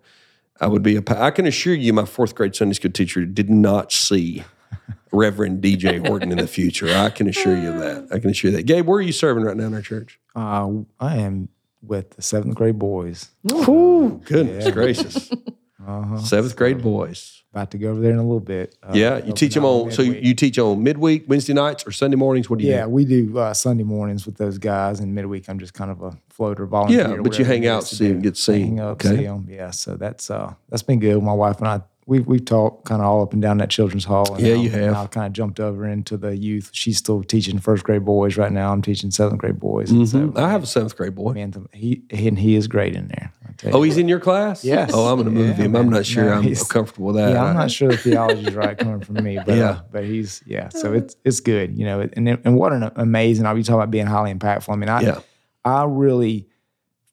[0.61, 1.01] I would be a.
[1.01, 4.43] pa- I can assure you, my fourth grade Sunday school teacher did not see
[5.11, 6.87] Reverend DJ Horton in the future.
[6.93, 8.07] I can assure you that.
[8.11, 8.63] I can assure you that.
[8.63, 10.19] Gabe, where are you serving right now in our church?
[10.35, 11.49] Uh, I am
[11.81, 13.29] with the seventh grade boys.
[13.51, 15.29] Ooh, goodness gracious.
[15.85, 16.17] Uh-huh.
[16.19, 17.42] Seventh grade boys.
[17.53, 18.75] About to go over there in a little bit.
[18.81, 19.91] Uh, Yeah, you teach them on.
[19.91, 22.49] So you, you teach on midweek, Wednesday nights, or Sunday mornings.
[22.49, 22.71] What do you?
[22.71, 22.89] Yeah, do?
[22.89, 26.17] we do uh, Sunday mornings with those guys, and midweek I'm just kind of a
[26.29, 27.09] floater volunteer.
[27.15, 28.21] Yeah, but you hang out, see to see 'em, do.
[28.21, 28.65] get seen.
[28.69, 29.17] Hang up, Okay.
[29.17, 29.47] see 'em.
[29.47, 31.21] Yeah, so that's uh that's been good.
[31.21, 34.03] My wife and I we we've talked kind of all up and down that children's
[34.05, 34.35] hall.
[34.35, 34.95] And Yeah, you have.
[34.95, 36.69] I've kind of jumped over into the youth.
[36.73, 38.71] She's still teaching first grade boys right now.
[38.73, 39.89] I'm teaching seventh grade boys.
[39.91, 40.33] And so.
[40.35, 41.33] I have a seventh grade boy.
[41.33, 43.31] man, he and he is great in there.
[43.47, 43.77] I tell you.
[43.77, 44.63] Oh, he's in your class?
[44.65, 44.91] Yes.
[44.93, 45.75] Oh, I'm going to move Yeah, him.
[45.75, 47.31] I'm not sure No, I'm comfortable with that.
[47.31, 49.69] Yeah, I'm not sure the theology is right coming from me, but Yeah.
[49.69, 50.69] uh, but he's yeah.
[50.69, 52.01] So it's it's good, you know.
[52.13, 53.45] And and what an amazing.
[53.45, 54.73] I'll be talking about being highly impactful.
[54.73, 55.19] I mean, I Yeah.
[55.63, 56.47] I really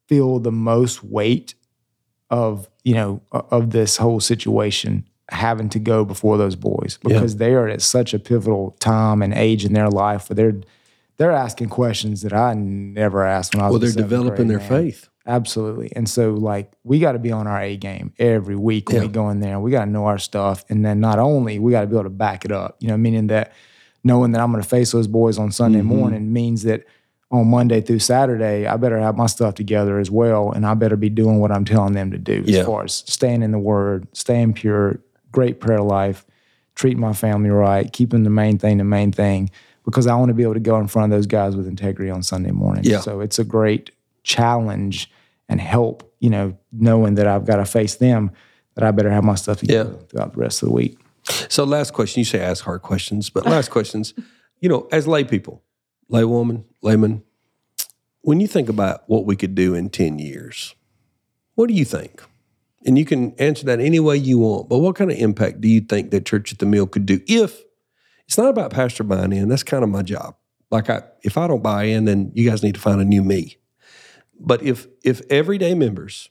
[0.09, 1.55] feel the most weight
[2.31, 7.53] of you know of this whole situation having to go before those boys because they
[7.55, 10.61] are at such a pivotal time and age in their life where they're
[11.19, 13.73] they're asking questions that I never asked when I was.
[13.73, 14.69] Well, they're developing their man.
[14.69, 15.09] faith.
[15.27, 15.93] Absolutely.
[15.95, 19.03] And so like we got to be on our A game every week when Yeah.
[19.03, 19.61] we go in there.
[19.61, 20.65] We got to know our stuff.
[20.71, 22.97] And then not only we got to be able to back it up, you know,
[22.97, 23.53] meaning that
[24.03, 25.89] knowing that I'm going to face those boys on Sunday Mm-hmm.
[25.89, 26.85] morning means that
[27.31, 30.51] on Monday through Saturday, I better have my stuff together as well.
[30.51, 33.43] And I better be doing what I'm telling them to do as far as staying
[33.43, 36.27] in the word, staying pure, great prayer life,
[36.75, 39.51] treating my family right, keeping the main thing the main thing,
[39.85, 42.11] because I want to be able to go in front of those guys with integrity
[42.11, 42.85] on Sunday morning.
[42.85, 43.01] Yeah.
[43.01, 43.91] So it's a great
[44.25, 45.11] challenge
[45.49, 48.33] and help, you know, knowing that I've got to face them,
[48.75, 50.99] that I better have my stuff together throughout the rest of the week.
[51.49, 52.21] So, last question.
[52.21, 54.15] You say ask hard questions, but last questions.
[54.61, 55.63] You know, as lay people,
[56.11, 57.23] lay woman, layman,
[58.23, 60.75] when you think about what we could do in 10 years,
[61.55, 62.23] what do you think?
[62.85, 65.69] And you can answer that any way you want, but what kind of impact do
[65.69, 67.63] you think that Church at the Mill could do if
[68.27, 69.49] it's not about pastor buying in?
[69.49, 70.37] That's kind of my job.
[70.71, 73.23] Like I if I don't buy in, then you guys need to find a new
[73.23, 73.59] me.
[74.39, 76.31] But if if everyday members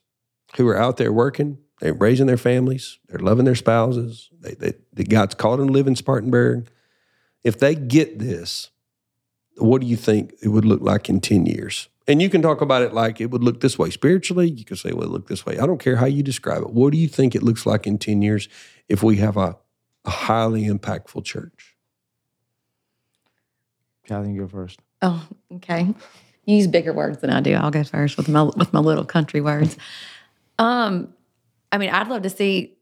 [0.56, 4.74] who are out there working, they're raising their families, they're loving their spouses, they, they,
[4.94, 6.70] that God's called them to live in Spartanburg,
[7.44, 8.72] if they get this,
[9.60, 11.90] what do you think it would look like in 10 years?
[12.08, 14.50] And you can talk about it like it would look this way spiritually.
[14.50, 15.60] You can say, well, it look this way.
[15.60, 16.72] I don't care how you describe it.
[16.72, 18.50] What do you think it looks like in 10 years
[18.88, 19.58] if we have a,
[20.06, 21.76] a highly impactful church?
[24.06, 24.80] Kathy, you go first.
[25.02, 25.94] Oh, okay.
[26.46, 27.54] You use bigger words than I do.
[27.54, 29.78] I'll go first with my with my little country words.
[30.58, 31.14] Um,
[31.72, 32.76] I mean, I'd love to see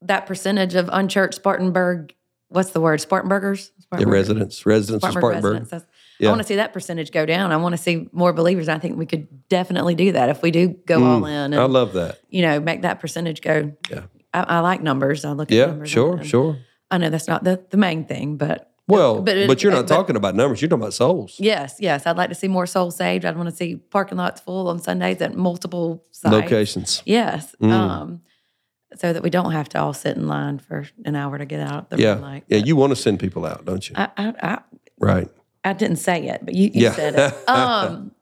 [0.00, 2.14] that percentage of unchurched Spartanburg.
[2.48, 3.02] What's the word?
[3.02, 3.68] Spartanburgers.
[3.76, 5.60] The Spartanburg- residents, residents of Spartanburg Spartanburg.
[5.70, 5.86] residents.
[6.18, 6.28] Yeah.
[6.28, 7.52] I want to see that percentage go down.
[7.52, 8.68] I want to see more believers.
[8.68, 11.64] I think we could definitely do that if we do go all in and I
[11.66, 12.18] love that.
[12.28, 13.72] you know make that percentage go.
[13.90, 14.02] Yeah.
[14.34, 15.24] I, I like numbers.
[15.24, 15.90] I look at Yeah, numbers.
[15.90, 16.58] sure, sure.
[16.90, 19.94] I know that's not the, the main thing, but Well, but, it- you're not but-
[19.94, 20.60] talking about numbers.
[20.60, 22.04] You're talking about souls, Yes, yes.
[22.06, 23.24] I'd like to see more souls saved.
[23.24, 26.32] I'd want to see parking lots full on Sundays at multiple sites.
[26.32, 27.02] locations.
[27.06, 27.54] Yes.
[27.62, 27.70] Mm.
[27.72, 28.20] Um,
[28.96, 31.60] so that we don't have to all sit in line for an hour to get
[31.60, 32.40] out the Yeah.
[32.48, 33.94] Yeah, you want to send people out, don't you?
[33.96, 34.58] I, I, I,
[34.98, 35.28] right.
[35.68, 36.92] I didn't say it, but you, you Yeah.
[36.94, 37.34] said it.
[37.48, 38.12] Um,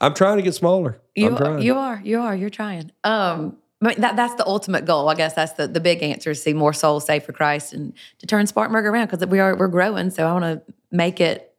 [0.00, 1.00] I'm trying to get smaller.
[1.14, 1.62] you, I'm trying.
[1.62, 2.90] you are, you are, you're trying.
[3.04, 5.08] Um, that, that's the ultimate goal.
[5.08, 7.92] I guess that's the, the big answer is see more souls saved for Christ and
[8.18, 10.10] to turn Spartanburg around because we are, we're growing.
[10.10, 11.54] So I want to make it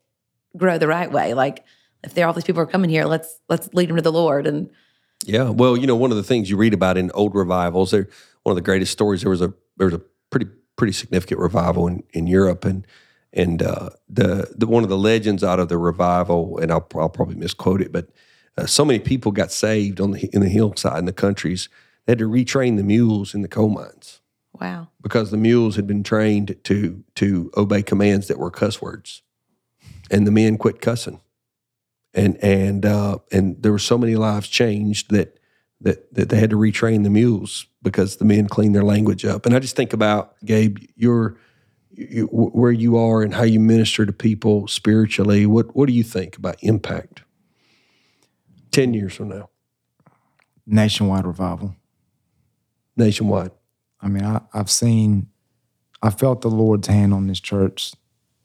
[0.58, 1.34] grow the right way.
[1.34, 1.64] Like
[2.04, 4.12] if there are all these people are coming here, let's, let's lead them to the
[4.12, 4.46] Lord.
[4.48, 4.70] And
[5.26, 8.08] Yeah, well, you know, one of the things you read about in old revivals, there
[8.44, 9.22] one of the greatest stories.
[9.22, 10.46] There was a there was a pretty
[10.78, 12.86] pretty significant revival in, in Europe, and
[13.36, 17.10] and uh, the the one of the legends out of the revival, and I'll, I'll
[17.10, 18.10] probably misquote it, but
[18.58, 21.70] uh, so many people got saved on the in the hillside in the countries.
[22.06, 24.22] They had to retrain the mules in the coal mines
[24.60, 24.90] wow.
[25.02, 29.22] because the mules had been trained to to obey commands that were cuss words,
[30.10, 31.20] and the men quit cussing,
[32.14, 35.40] and and uh, and there were so many lives changed that
[35.82, 39.46] that that they had to retrain the mules because the men cleaned their language up.
[39.46, 41.38] And I just think about Gabe, your
[41.98, 45.46] you, where you are and how you minister to people spiritually.
[45.46, 47.22] What what do you think about impact?
[48.72, 49.50] Ten years from now,
[50.68, 51.76] Nationwide revival.
[52.98, 53.52] nationwide.
[54.02, 55.28] I mean, I, I've seen,
[56.02, 57.94] I felt the Lord's hand on this church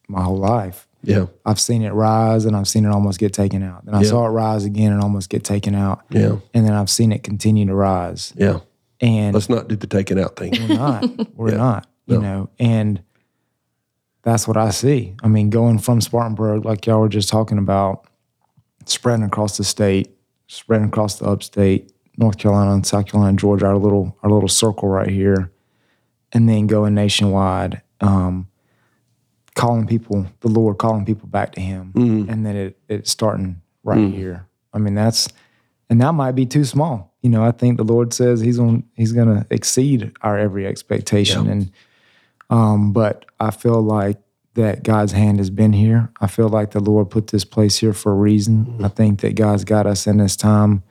[0.08, 0.86] my whole life.
[1.02, 3.84] Yeah, I've seen it rise and I've seen it almost get taken out.
[3.86, 4.08] Then I Yeah.
[4.10, 6.02] saw it rise again and almost get taken out.
[6.10, 8.32] yeah, And then I've seen it continue to rise.
[8.36, 8.60] yeah.
[9.00, 10.52] And Let's not do the taking out thing.
[10.60, 11.34] we're not.
[11.36, 11.56] We're Yeah.
[11.56, 11.86] not.
[12.06, 12.20] You No.
[12.20, 13.02] know, and
[14.22, 15.14] that's what I see.
[15.22, 18.06] I mean, going from Spartanburg, like y'all were just talking about,
[18.86, 20.10] spreading across the state,
[20.46, 24.88] spreading across the upstate, North Carolina and South Carolina, Georgia, our little our little circle
[24.88, 25.50] right here,
[26.32, 28.48] and then going nationwide, um,
[29.54, 34.12] calling people, the Lord calling people back to Him, and then it it's starting right
[34.12, 34.46] here.
[34.72, 35.28] I mean, that's
[35.88, 38.84] and that might be too small you know, I think the Lord says He's on
[38.94, 41.52] He's going to exceed our every expectation, Yeah.
[41.52, 41.70] and
[42.50, 44.18] um, but I feel like
[44.54, 46.10] that God's hand has been here.
[46.20, 48.76] I feel like the Lord put this place here for a reason.
[48.84, 50.82] I think that God's got us in this time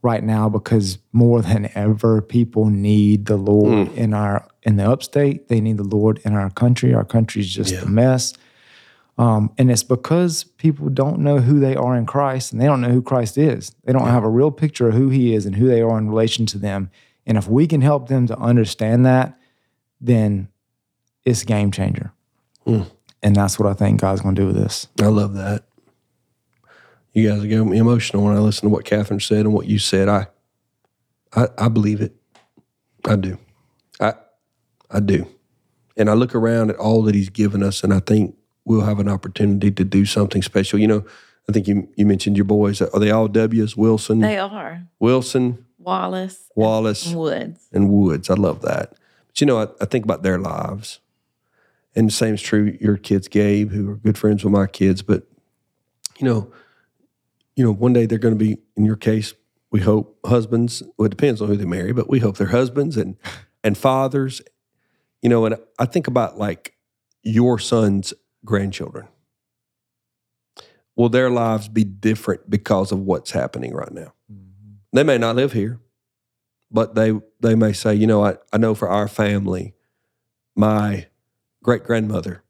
[0.00, 5.48] right now because more than ever, people need the Lord in our in the upstate.
[5.48, 6.94] They need the Lord in our country.
[6.94, 7.82] Our country's just Yeah.
[7.82, 8.32] a mess.
[9.16, 12.80] Um, and it's because people don't know who they are in Christ and they don't
[12.80, 13.72] know who Christ is.
[13.84, 16.08] They don't have a real picture of who He is and who they are in
[16.08, 16.90] relation to them.
[17.26, 19.38] And if we can help them to understand that,
[20.00, 20.48] then
[21.24, 22.12] it's a game changer.
[22.64, 22.82] Hmm.
[23.22, 24.86] And that's what I think God's going to do with this.
[25.00, 25.64] I love that.
[27.12, 29.78] You guys get me emotional when I listen to what Catherine said and what you
[29.78, 30.08] said.
[30.08, 30.26] I,
[31.34, 32.14] I, I believe it.
[33.06, 33.38] I do.
[34.00, 34.14] I,
[34.90, 35.26] I do.
[35.96, 38.98] And I look around at all that He's given us, and I think we'll have
[38.98, 40.78] an opportunity to do something special.
[40.80, 41.04] You know,
[41.48, 42.82] I think you you mentioned your boys.
[42.82, 43.76] Are they all W's?
[43.76, 47.68] Wilson, They are Wilson, Wallace, Wallace, and Woods.
[47.72, 48.28] and Woods.
[48.28, 48.94] I love that.
[49.28, 50.98] But you know, I, I think about their lives.
[51.96, 55.02] And the same is true your kids, Gabe, who are good friends with my kids.
[55.02, 55.24] But
[56.18, 56.52] you know,
[57.56, 59.34] you know, one day they're going to be, in your case,
[59.70, 60.82] we hope husbands.
[60.96, 63.16] Well, it depends on who they marry, but we hope they're husbands and
[63.62, 64.40] and fathers.
[65.22, 66.74] You know, and I think about like
[67.22, 68.12] your son's
[68.44, 69.08] grandchildren.
[70.96, 74.12] Will their lives be different because of what's happening right now?
[74.32, 74.74] Mm-hmm.
[74.92, 75.80] They may not live here,
[76.70, 79.74] but they they may say, you know, I, I know for our family,
[80.54, 81.06] my
[81.64, 82.44] great grandmother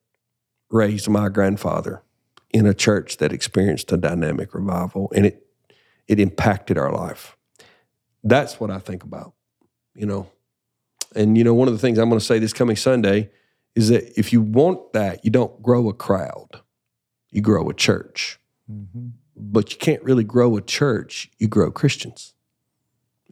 [0.68, 2.02] raised my grandfather
[2.50, 5.46] in a church that experienced a dynamic revival, and it
[6.06, 7.36] it impacted our life.
[8.22, 9.32] That's what I think about,
[9.94, 10.30] you know.
[11.14, 13.30] And you know, one of the things I'm going to say this coming Sunday
[13.74, 16.60] is that if you want that, you don't grow a crowd,
[17.30, 18.38] you grow a church.
[18.70, 19.08] Mm-hmm.
[19.36, 22.34] But you can't really grow a church, you grow Christians.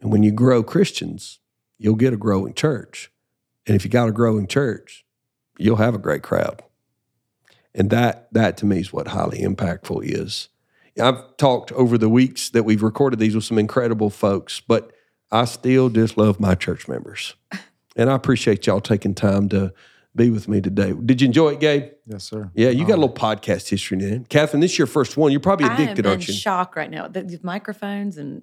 [0.01, 1.39] And when you grow Christians,
[1.77, 3.09] you'll get a growing church.
[3.65, 5.02] And if you got a growing church,
[5.57, 6.63] you'll have a great crowd.
[7.75, 10.49] And that that to me is what highly impactful is.
[11.01, 14.91] I've talked over the weeks that we've recorded these with some incredible folks, but
[15.31, 17.35] I still just love my church members.
[17.95, 19.71] And I appreciate y'all taking time to
[20.15, 20.93] be with me today.
[20.93, 21.91] Did you enjoy it, Gabe?
[22.05, 22.51] Yes, sir.
[22.53, 24.25] Yeah, you got a um, little podcast history in.
[24.25, 25.31] Catherine, this is your first one.
[25.31, 26.33] You're probably I am addicted, in aren't you?
[26.33, 27.07] shock right now.
[27.07, 28.41] The, these microphones and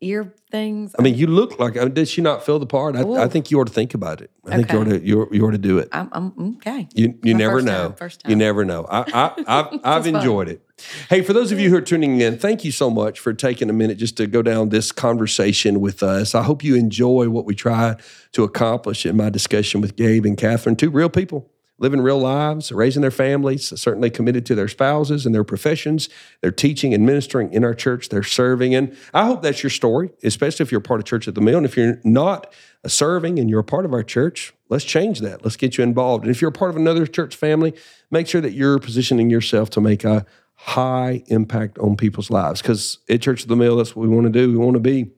[0.00, 0.94] ear things.
[0.98, 1.76] I mean, you look like.
[1.76, 2.96] I mean, did she not fill the part?
[2.96, 4.30] I, I think you ought to think about it.
[4.46, 5.00] I think you ought to.
[5.04, 5.88] You ought, you ought to do it.
[5.92, 6.88] I'm, I'm okay.
[6.94, 7.82] You you My never first know.
[7.88, 8.86] time, first You never know.
[8.88, 10.16] I, I I've I've fun.
[10.16, 10.62] enjoyed it.
[11.08, 13.70] Hey, for those of you who are tuning in, thank you so much for taking
[13.70, 16.34] a minute just to go down this conversation with us.
[16.34, 17.96] I hope you enjoy what we try
[18.32, 22.72] to accomplish in my discussion with Gabe and Catherine, two real people living real lives,
[22.72, 26.08] raising their families, certainly committed to their spouses and their professions.
[26.40, 28.08] They're teaching and ministering in our church.
[28.08, 28.74] They're serving.
[28.74, 31.58] And I hope that's your story, especially if you're part of Church at the Mill.
[31.58, 32.52] And if you're not
[32.82, 35.44] uh, serving and you're a part of our church, let's change that.
[35.44, 36.24] Let's get you involved.
[36.24, 37.74] And if you're a part of another church family,
[38.10, 40.24] make sure that you're positioning yourself to make a
[40.54, 42.62] high impact on people's lives.
[42.62, 44.50] Because at Church of the Mill, that's what we want to do.
[44.50, 45.10] We want to be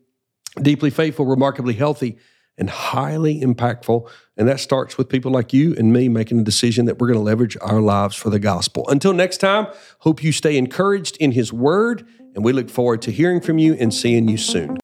[0.61, 2.19] deeply faithful, remarkably healthy,
[2.59, 4.09] and highly impactful.
[4.37, 7.19] And that starts with people like you and me making a decision that we're going
[7.19, 8.87] to leverage our lives for the gospel.
[8.89, 9.69] Until next time,
[10.01, 13.75] hope you stay encouraged in His Word, and we look forward to hearing from you
[13.75, 14.77] and seeing you soon.